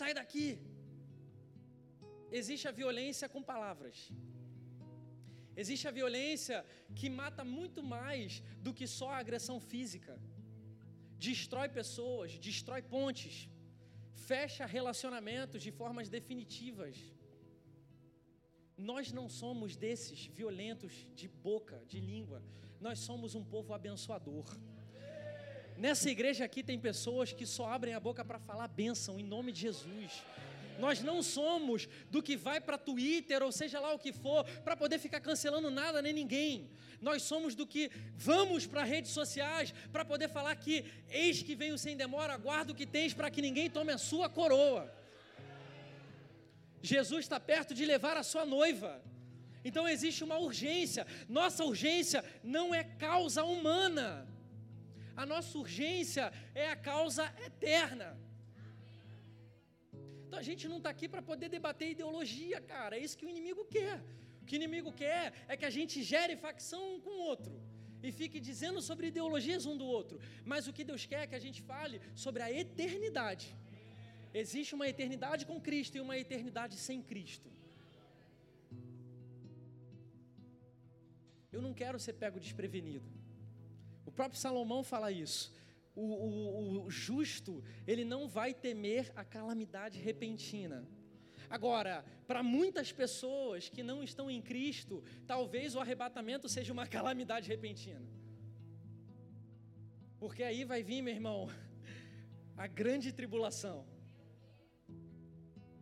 sai 0.00 0.12
daqui, 0.20 0.46
existe 2.40 2.66
a 2.70 2.74
violência 2.82 3.28
com 3.34 3.42
palavras. 3.52 3.98
Existe 5.62 5.86
a 5.90 5.96
violência 6.00 6.56
que 6.98 7.08
mata 7.20 7.42
muito 7.58 7.80
mais 7.96 8.42
do 8.66 8.72
que 8.78 8.86
só 8.98 9.08
a 9.12 9.20
agressão 9.24 9.58
física. 9.72 10.14
Destrói 11.26 11.68
pessoas, 11.80 12.38
destrói 12.48 12.82
pontes, 12.94 13.36
fecha 14.30 14.64
relacionamentos 14.78 15.60
de 15.66 15.72
formas 15.80 16.08
definitivas. 16.16 16.96
Nós 18.90 19.10
não 19.18 19.26
somos 19.40 19.74
desses 19.84 20.20
violentos 20.38 20.92
de 21.20 21.26
boca, 21.48 21.78
de 21.92 21.98
língua. 22.12 22.40
Nós 22.80 23.00
somos 23.00 23.34
um 23.34 23.42
povo 23.42 23.74
abençoador. 23.74 24.44
Nessa 25.76 26.10
igreja 26.10 26.44
aqui 26.44 26.62
tem 26.62 26.78
pessoas 26.78 27.32
que 27.32 27.46
só 27.46 27.66
abrem 27.72 27.94
a 27.94 28.00
boca 28.00 28.24
para 28.24 28.38
falar 28.38 28.68
bênção 28.68 29.18
em 29.18 29.24
nome 29.24 29.50
de 29.52 29.60
Jesus. 29.60 30.22
Nós 30.78 31.00
não 31.00 31.22
somos 31.22 31.88
do 32.08 32.22
que 32.22 32.36
vai 32.36 32.60
para 32.60 32.78
Twitter 32.78 33.42
ou 33.42 33.50
seja 33.50 33.80
lá 33.80 33.92
o 33.92 33.98
que 33.98 34.12
for 34.12 34.44
para 34.64 34.76
poder 34.76 34.98
ficar 34.98 35.20
cancelando 35.20 35.70
nada 35.70 36.00
nem 36.00 36.12
ninguém. 36.12 36.70
Nós 37.00 37.22
somos 37.22 37.54
do 37.54 37.66
que 37.66 37.90
vamos 38.16 38.64
para 38.66 38.84
redes 38.84 39.10
sociais 39.10 39.74
para 39.92 40.04
poder 40.04 40.28
falar 40.28 40.54
que 40.54 40.84
eis 41.08 41.42
que 41.42 41.56
venho 41.56 41.76
sem 41.76 41.96
demora, 41.96 42.34
aguardo 42.34 42.72
o 42.72 42.76
que 42.76 42.86
tens 42.86 43.12
para 43.12 43.30
que 43.30 43.42
ninguém 43.42 43.68
tome 43.68 43.92
a 43.92 43.98
sua 43.98 44.28
coroa. 44.28 44.92
Jesus 46.80 47.24
está 47.24 47.40
perto 47.40 47.74
de 47.74 47.84
levar 47.84 48.16
a 48.16 48.22
sua 48.22 48.44
noiva. 48.44 49.02
Então 49.68 49.84
existe 49.94 50.22
uma 50.28 50.38
urgência. 50.46 51.04
Nossa 51.38 51.62
urgência 51.72 52.20
não 52.56 52.66
é 52.80 52.82
causa 53.06 53.42
humana. 53.52 54.08
A 55.22 55.24
nossa 55.32 55.52
urgência 55.64 56.24
é 56.64 56.66
a 56.74 56.78
causa 56.90 57.24
eterna. 57.48 58.10
Então 60.26 60.38
a 60.38 60.46
gente 60.48 60.64
não 60.72 60.78
está 60.80 60.90
aqui 60.94 61.06
para 61.14 61.22
poder 61.30 61.48
debater 61.56 61.88
ideologia, 61.96 62.60
cara. 62.74 62.96
É 62.96 63.00
isso 63.06 63.18
que 63.18 63.26
o 63.28 63.32
inimigo 63.34 63.64
quer. 63.76 63.96
O 64.42 64.44
que 64.46 64.54
o 64.56 64.60
inimigo 64.60 64.90
quer 65.02 65.24
é 65.52 65.56
que 65.60 65.66
a 65.70 65.74
gente 65.78 65.96
gere 66.12 66.36
facção 66.46 66.82
um 66.92 67.00
com 67.06 67.14
o 67.18 67.24
outro 67.32 67.54
e 68.06 68.12
fique 68.12 68.38
dizendo 68.48 68.80
sobre 68.88 69.08
ideologias 69.08 69.66
um 69.70 69.76
do 69.82 69.86
outro. 69.98 70.20
Mas 70.44 70.68
o 70.68 70.72
que 70.76 70.84
Deus 70.90 71.04
quer 71.10 71.22
é 71.22 71.26
que 71.30 71.38
a 71.40 71.44
gente 71.46 71.60
fale 71.62 72.00
sobre 72.14 72.42
a 72.42 72.50
eternidade. 72.62 73.46
Existe 74.42 74.74
uma 74.78 74.88
eternidade 74.88 75.44
com 75.50 75.60
Cristo 75.68 75.96
e 75.96 76.00
uma 76.00 76.16
eternidade 76.24 76.76
sem 76.76 77.00
Cristo. 77.02 77.50
Eu 81.52 81.62
não 81.62 81.74
quero 81.74 81.98
ser 81.98 82.14
pego 82.14 82.38
desprevenido. 82.38 83.08
O 84.04 84.10
próprio 84.10 84.40
Salomão 84.40 84.82
fala 84.82 85.10
isso 85.12 85.52
o, 85.98 86.02
o, 86.02 86.86
o 86.86 86.90
justo, 86.90 87.62
ele 87.86 88.04
não 88.04 88.28
vai 88.28 88.54
temer 88.54 89.12
a 89.16 89.24
calamidade 89.24 89.98
repentina. 89.98 90.86
Agora, 91.50 92.04
para 92.26 92.42
muitas 92.42 92.92
pessoas 92.92 93.68
que 93.68 93.82
não 93.82 94.02
estão 94.02 94.30
em 94.30 94.40
Cristo, 94.40 95.02
talvez 95.26 95.74
o 95.74 95.80
arrebatamento 95.80 96.48
seja 96.48 96.72
uma 96.72 96.86
calamidade 96.96 97.48
repentina. 97.48 98.06
Porque 100.20 100.42
aí 100.42 100.64
vai 100.64 100.82
vir, 100.82 101.02
meu 101.02 101.14
irmão, 101.14 101.48
a 102.56 102.66
grande 102.66 103.12
tribulação. 103.12 103.84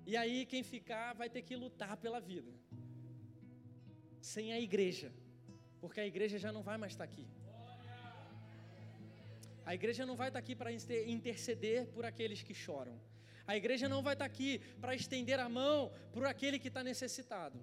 E 0.07 0.17
aí, 0.17 0.47
quem 0.47 0.63
ficar 0.63 1.15
vai 1.15 1.29
ter 1.29 1.43
que 1.43 1.57
lutar 1.57 1.97
pela 1.97 2.21
vida, 2.21 2.53
sem 4.21 4.53
a 4.53 4.61
igreja, 4.61 5.13
porque 5.81 6.01
a 6.01 6.07
igreja 6.07 6.39
já 6.39 6.53
não 6.53 6.63
vai 6.63 6.77
mais 6.79 6.93
estar 6.93 7.05
aqui. 7.05 7.27
A 9.65 9.75
igreja 9.75 10.07
não 10.07 10.17
vai 10.17 10.29
estar 10.29 10.39
aqui 10.39 10.55
para 10.55 10.71
interceder 10.73 11.89
por 11.89 12.05
aqueles 12.05 12.43
que 12.43 12.55
choram. 12.55 12.97
A 13.47 13.57
igreja 13.57 13.89
não 13.89 14.03
vai 14.03 14.15
estar 14.15 14.25
aqui 14.25 14.61
para 14.81 14.95
estender 14.95 15.39
a 15.39 15.49
mão 15.49 15.93
por 16.13 16.25
aquele 16.27 16.59
que 16.59 16.69
está 16.69 16.83
necessitado. 16.83 17.59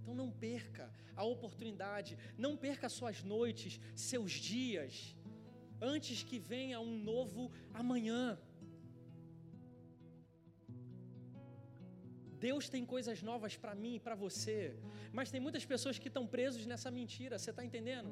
Então 0.00 0.14
não 0.14 0.30
perca 0.30 0.90
a 1.14 1.24
oportunidade, 1.24 2.18
não 2.36 2.56
perca 2.56 2.88
suas 2.88 3.22
noites, 3.22 3.78
seus 3.94 4.32
dias, 4.32 5.14
antes 5.80 6.22
que 6.22 6.38
venha 6.38 6.80
um 6.80 6.98
novo 6.98 7.50
amanhã. 7.72 8.38
Deus 12.46 12.68
tem 12.74 12.84
coisas 12.94 13.22
novas 13.30 13.54
para 13.62 13.74
mim 13.82 13.94
e 13.96 14.00
para 14.00 14.14
você, 14.14 14.58
mas 15.12 15.30
tem 15.30 15.40
muitas 15.46 15.64
pessoas 15.72 15.98
que 15.98 16.08
estão 16.08 16.26
presos 16.26 16.64
nessa 16.70 16.90
mentira, 16.90 17.38
você 17.38 17.50
está 17.50 17.64
entendendo? 17.64 18.10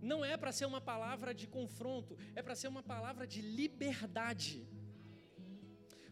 Não 0.00 0.24
é 0.24 0.36
para 0.36 0.52
ser 0.52 0.66
uma 0.72 0.80
palavra 0.80 1.34
de 1.34 1.46
confronto, 1.46 2.16
é 2.34 2.42
para 2.42 2.54
ser 2.54 2.68
uma 2.68 2.82
palavra 2.82 3.26
de 3.26 3.40
liberdade. 3.42 4.66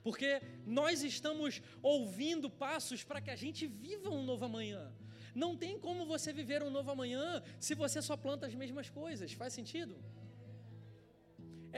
Porque 0.03 0.41
nós 0.65 1.03
estamos 1.03 1.63
ouvindo 1.83 2.49
passos 2.49 3.03
para 3.05 3.21
que 3.21 3.31
a 3.31 3.37
gente 3.37 3.67
viva 3.67 4.09
um 4.11 4.25
novo 4.25 4.45
amanhã. 4.45 4.93
Não 5.35 5.57
tem 5.57 5.79
como 5.79 6.07
você 6.07 6.33
viver 6.33 6.63
um 6.63 6.71
novo 6.71 6.91
amanhã 6.91 7.43
se 7.59 7.75
você 7.75 8.01
só 8.01 8.17
planta 8.17 8.47
as 8.47 8.55
mesmas 8.55 8.89
coisas. 8.89 9.33
Faz 9.33 9.53
sentido? 9.53 9.97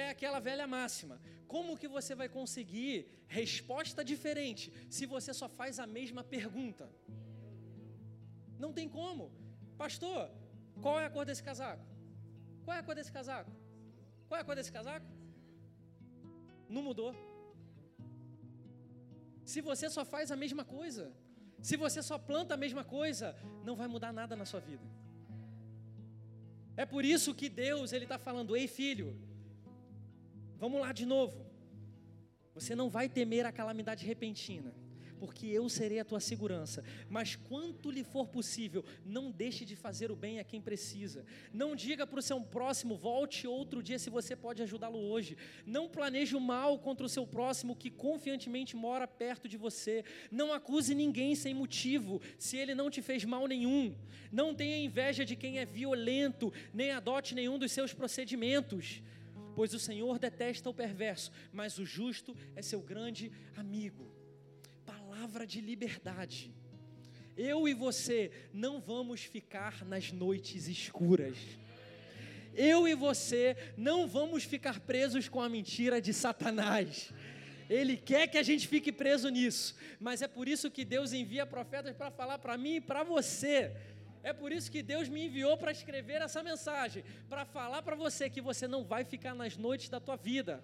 É 0.03 0.07
aquela 0.15 0.41
velha 0.49 0.67
máxima. 0.79 1.17
Como 1.53 1.77
que 1.81 1.89
você 1.97 2.13
vai 2.21 2.29
conseguir 2.39 2.95
resposta 3.27 4.01
diferente 4.11 4.65
se 4.97 5.05
você 5.15 5.33
só 5.41 5.49
faz 5.49 5.81
a 5.85 5.87
mesma 5.99 6.23
pergunta? 6.37 6.85
Não 8.65 8.73
tem 8.79 8.89
como. 8.99 9.25
Pastor, 9.83 10.21
qual 10.83 10.97
é 11.01 11.07
a 11.07 11.11
cor 11.17 11.25
desse 11.31 11.43
casaco? 11.49 11.85
Qual 12.65 12.77
é 12.77 12.81
a 12.81 12.87
cor 12.89 12.95
desse 12.99 13.13
casaco? 13.19 13.51
Qual 14.29 14.39
é 14.39 14.43
a 14.43 14.45
cor 14.49 14.57
desse 14.59 14.73
casaco? 14.79 15.07
Não 16.69 16.83
mudou. 16.89 17.13
Se 19.53 19.61
você 19.71 19.89
só 19.97 20.05
faz 20.15 20.31
a 20.31 20.37
mesma 20.37 20.65
coisa, 20.77 21.05
se 21.69 21.77
você 21.85 22.03
só 22.11 22.19
planta 22.19 22.55
a 22.55 22.63
mesma 22.65 22.85
coisa, 22.85 23.35
não 23.65 23.75
vai 23.75 23.89
mudar 23.89 24.13
nada 24.13 24.37
na 24.37 24.45
sua 24.45 24.61
vida. 24.61 24.87
É 26.77 26.87
por 26.87 27.05
isso 27.05 27.35
que 27.35 27.49
Deus 27.49 27.93
ele 27.93 28.05
está 28.05 28.19
falando: 28.27 28.57
Ei 28.57 28.69
filho, 28.69 29.09
vamos 30.59 30.81
lá 30.81 30.93
de 30.93 31.07
novo. 31.07 31.47
Você 32.55 32.75
não 32.75 32.89
vai 32.89 33.09
temer 33.09 33.47
a 33.47 33.53
calamidade 33.53 34.05
repentina 34.05 34.75
porque 35.19 35.47
eu 35.47 35.69
serei 35.69 35.99
a 35.99 36.05
tua 36.05 36.21
segurança. 36.21 36.83
Mas 37.09 37.37
quanto 37.37 37.91
lhe 37.91 38.05
for 38.05 38.29
possível, 38.29 38.85
não 39.05 39.31
deixe 39.31 39.65
de 39.65 39.77
fazer 39.77 40.11
o 40.11 40.17
bem 40.17 40.39
a 40.39 40.45
quem 40.45 40.61
precisa. 40.61 41.25
Não 41.53 41.75
diga 41.75 42.07
para 42.07 42.19
o 42.19 42.23
seu 42.23 42.41
próximo, 42.41 42.97
volte 42.97 43.47
outro 43.47 43.83
dia 43.83 43.99
se 43.99 44.11
você 44.11 44.35
pode 44.37 44.63
ajudá-lo 44.63 44.99
hoje. 44.99 45.37
Não 45.67 45.89
planeje 45.89 46.37
o 46.37 46.41
mal 46.41 46.79
contra 46.79 47.05
o 47.05 47.09
seu 47.09 47.27
próximo 47.27 47.77
que 47.77 47.91
confiantemente 47.91 48.77
mora 48.77 49.07
perto 49.07 49.49
de 49.49 49.57
você. 49.57 50.05
Não 50.31 50.53
acuse 50.53 50.95
ninguém 50.95 51.35
sem 51.35 51.53
motivo, 51.53 52.21
se 52.39 52.57
ele 52.57 52.75
não 52.75 52.91
te 52.91 53.03
fez 53.03 53.25
mal 53.25 53.47
nenhum. 53.47 53.95
Não 54.31 54.55
tenha 54.55 54.79
inveja 54.79 55.25
de 55.25 55.35
quem 55.35 55.59
é 55.59 55.65
violento, 55.65 56.53
nem 56.73 56.93
adote 56.93 57.35
nenhum 57.35 57.59
dos 57.59 57.73
seus 57.73 57.93
procedimentos 57.93 59.03
pois 59.59 59.75
o 59.75 59.79
Senhor 59.81 60.21
detesta 60.21 60.71
o 60.71 60.73
perverso, 60.73 61.33
mas 61.53 61.81
o 61.81 61.85
justo 61.85 62.33
é 62.55 62.63
seu 62.63 62.81
grande 62.81 63.33
amigo 63.57 64.09
palavra 64.87 65.45
de 65.45 65.61
liberdade. 65.61 66.55
Eu 67.37 67.67
e 67.67 67.75
você 67.75 68.31
não 68.53 68.81
vamos 68.81 69.25
ficar 69.25 69.85
nas 69.85 70.13
noites 70.13 70.69
escuras. 70.69 71.37
Eu 72.55 72.87
e 72.87 72.95
você 72.95 73.57
não 73.77 74.07
vamos 74.07 74.45
ficar 74.45 74.79
presos 74.79 75.29
com 75.29 75.41
a 75.41 75.49
mentira 75.49 76.01
de 76.01 76.13
Satanás. 76.13 77.13
Ele 77.69 77.97
quer 77.97 78.29
que 78.29 78.39
a 78.39 78.45
gente 78.45 78.69
fique 78.69 78.93
preso 78.93 79.29
nisso, 79.29 79.75
mas 79.99 80.23
é 80.23 80.29
por 80.29 80.47
isso 80.47 80.71
que 80.71 80.85
Deus 80.85 81.13
envia 81.13 81.45
profetas 81.45 81.97
para 81.97 82.13
falar 82.13 82.39
para 82.39 82.57
mim 82.57 82.77
e 82.77 82.81
para 82.81 83.03
você. 83.03 83.73
É 84.31 84.33
por 84.41 84.51
isso 84.57 84.71
que 84.75 84.83
Deus 84.83 85.07
me 85.09 85.21
enviou 85.27 85.55
para 85.57 85.73
escrever 85.79 86.21
essa 86.21 86.43
mensagem, 86.43 87.03
para 87.31 87.45
falar 87.57 87.81
para 87.87 87.97
você 88.05 88.25
que 88.35 88.43
você 88.49 88.69
não 88.75 88.83
vai 88.93 89.03
ficar 89.13 89.35
nas 89.35 89.57
noites 89.57 89.89
da 89.89 90.01
tua 90.07 90.17
vida. 90.17 90.63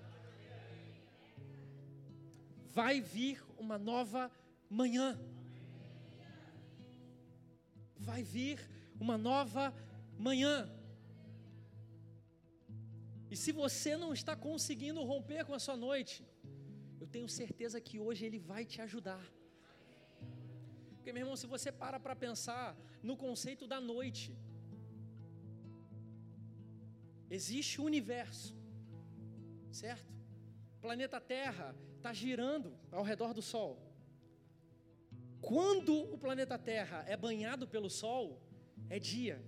Vai 2.79 3.01
vir 3.01 3.43
uma 3.57 3.79
nova 3.79 4.23
manhã. 4.69 5.19
Vai 7.97 8.23
vir 8.23 8.59
uma 9.01 9.17
nova 9.17 9.65
manhã. 10.29 10.57
E 13.31 13.37
se 13.45 13.51
você 13.51 13.97
não 13.97 14.13
está 14.13 14.37
conseguindo 14.37 15.03
romper 15.03 15.43
com 15.47 15.55
a 15.55 15.59
sua 15.59 15.77
noite, 15.89 16.23
eu 17.01 17.07
tenho 17.07 17.31
certeza 17.41 17.81
que 17.81 17.99
hoje 17.99 18.27
Ele 18.27 18.39
vai 18.39 18.67
te 18.67 18.83
ajudar. 18.83 19.25
Porque, 21.05 21.13
meu 21.13 21.25
irmão, 21.25 21.37
se 21.37 21.47
você 21.47 21.71
para 21.71 22.01
para 22.01 22.17
pensar 22.17 22.75
no 23.03 23.15
conceito 23.15 23.67
da 23.67 23.79
noite, 23.79 24.35
existe 27.29 27.79
o 27.79 27.85
universo, 27.85 28.57
certo? 29.71 30.11
O 30.79 30.81
planeta 30.81 31.21
Terra 31.21 31.77
está 31.99 32.11
girando 32.15 32.71
ao 32.91 33.03
redor 33.03 33.35
do 33.35 33.43
Sol. 33.43 33.73
Quando 35.43 35.95
o 36.15 36.17
planeta 36.17 36.57
Terra 36.59 37.05
é 37.07 37.19
banhado 37.19 37.69
pelo 37.69 37.91
Sol, 37.91 38.41
é 38.89 38.99
dia. 38.99 39.45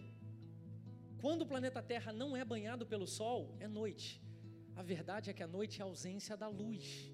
Quando 1.23 1.41
o 1.41 1.47
planeta 1.47 1.83
Terra 1.83 2.13
não 2.13 2.37
é 2.37 2.45
banhado 2.45 2.85
pelo 2.85 3.07
Sol, 3.07 3.57
é 3.59 3.67
noite. 3.67 4.23
A 4.75 4.83
verdade 4.83 5.31
é 5.31 5.33
que 5.33 5.43
a 5.43 5.53
noite 5.59 5.81
é 5.81 5.83
a 5.83 5.87
ausência 5.87 6.37
da 6.37 6.49
luz. 6.49 7.11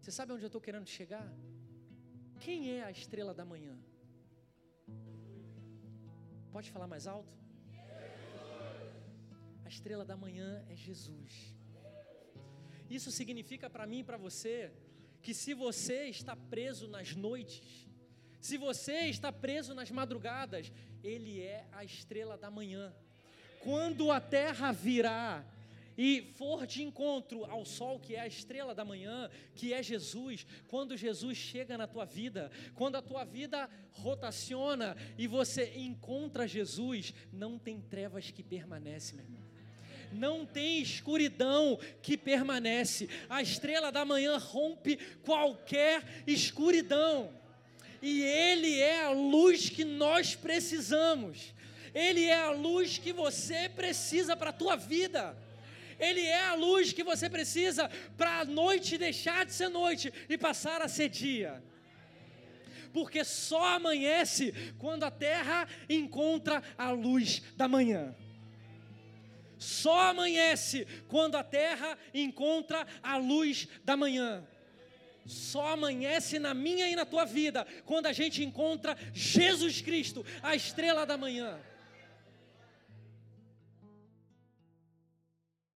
Você 0.00 0.12
sabe 0.12 0.32
onde 0.32 0.44
eu 0.44 0.52
estou 0.54 0.60
querendo 0.60 0.86
chegar? 0.86 1.28
Quem 2.40 2.78
é 2.78 2.84
a 2.84 2.90
estrela 2.90 3.34
da 3.34 3.44
manhã? 3.44 3.76
Pode 6.52 6.70
falar 6.70 6.86
mais 6.86 7.06
alto? 7.06 7.36
A 9.64 9.68
estrela 9.68 10.04
da 10.04 10.16
manhã 10.16 10.64
é 10.68 10.76
Jesus. 10.76 11.54
Isso 12.88 13.10
significa 13.10 13.68
para 13.68 13.86
mim 13.86 14.00
e 14.00 14.04
para 14.04 14.16
você 14.16 14.72
que 15.20 15.34
se 15.34 15.54
você 15.54 16.04
está 16.04 16.36
preso 16.36 16.86
nas 16.86 17.16
noites, 17.16 17.88
se 18.40 18.56
você 18.56 19.08
está 19.08 19.32
preso 19.32 19.74
nas 19.74 19.90
madrugadas, 19.90 20.72
Ele 21.02 21.40
é 21.40 21.66
a 21.72 21.84
estrela 21.84 22.38
da 22.38 22.50
manhã. 22.50 22.94
Quando 23.60 24.12
a 24.12 24.20
terra 24.20 24.70
virar 24.70 25.44
e 25.96 26.32
for 26.36 26.66
de 26.66 26.82
encontro 26.82 27.44
ao 27.44 27.64
sol, 27.64 27.98
que 27.98 28.14
é 28.14 28.20
a 28.20 28.26
estrela 28.26 28.74
da 28.74 28.84
manhã, 28.84 29.30
que 29.54 29.72
é 29.72 29.82
Jesus, 29.82 30.46
quando 30.68 30.96
Jesus 30.96 31.36
chega 31.36 31.78
na 31.78 31.86
tua 31.86 32.04
vida, 32.04 32.50
quando 32.74 32.96
a 32.96 33.02
tua 33.02 33.24
vida 33.24 33.68
rotaciona 33.92 34.96
e 35.16 35.26
você 35.26 35.72
encontra 35.76 36.46
Jesus, 36.46 37.14
não 37.32 37.58
tem 37.58 37.80
trevas 37.80 38.30
que 38.30 38.42
permanecem, 38.42 39.16
meu 39.16 39.24
irmão 39.24 39.46
não 40.12 40.46
tem 40.46 40.80
escuridão 40.80 41.78
que 42.00 42.16
permanece. 42.16 43.08
A 43.28 43.42
estrela 43.42 43.90
da 43.90 44.04
manhã 44.04 44.38
rompe 44.38 44.96
qualquer 45.22 46.22
escuridão. 46.26 47.30
E 48.00 48.22
Ele 48.22 48.78
é 48.78 49.04
a 49.04 49.10
luz 49.10 49.68
que 49.68 49.84
nós 49.84 50.34
precisamos. 50.34 51.54
Ele 51.94 52.24
é 52.24 52.40
a 52.40 52.50
luz 52.50 52.98
que 52.98 53.12
você 53.12 53.68
precisa 53.68 54.36
para 54.36 54.50
a 54.50 54.52
tua 54.52 54.76
vida. 54.76 55.36
Ele 55.98 56.20
é 56.20 56.46
a 56.46 56.54
luz 56.54 56.92
que 56.92 57.02
você 57.02 57.28
precisa 57.28 57.90
para 58.16 58.40
a 58.40 58.44
noite 58.44 58.98
deixar 58.98 59.44
de 59.44 59.52
ser 59.52 59.68
noite 59.68 60.12
e 60.28 60.36
passar 60.36 60.82
a 60.82 60.88
ser 60.88 61.08
dia. 61.08 61.62
Porque 62.92 63.24
só 63.24 63.76
amanhece 63.76 64.54
quando 64.78 65.04
a 65.04 65.10
terra 65.10 65.68
encontra 65.88 66.62
a 66.78 66.90
luz 66.90 67.42
da 67.56 67.68
manhã 67.68 68.14
só 69.58 70.10
amanhece 70.10 70.86
quando 71.08 71.36
a 71.36 71.42
terra 71.42 71.98
encontra 72.12 72.86
a 73.02 73.16
luz 73.16 73.68
da 73.84 73.96
manhã. 73.96 74.46
Só 75.24 75.68
amanhece 75.68 76.38
na 76.38 76.54
minha 76.54 76.88
e 76.88 76.94
na 76.94 77.04
tua 77.04 77.24
vida 77.24 77.66
quando 77.84 78.06
a 78.06 78.12
gente 78.12 78.44
encontra 78.44 78.96
Jesus 79.12 79.80
Cristo, 79.80 80.24
a 80.42 80.54
estrela 80.54 81.04
da 81.04 81.16
manhã. 81.16 81.58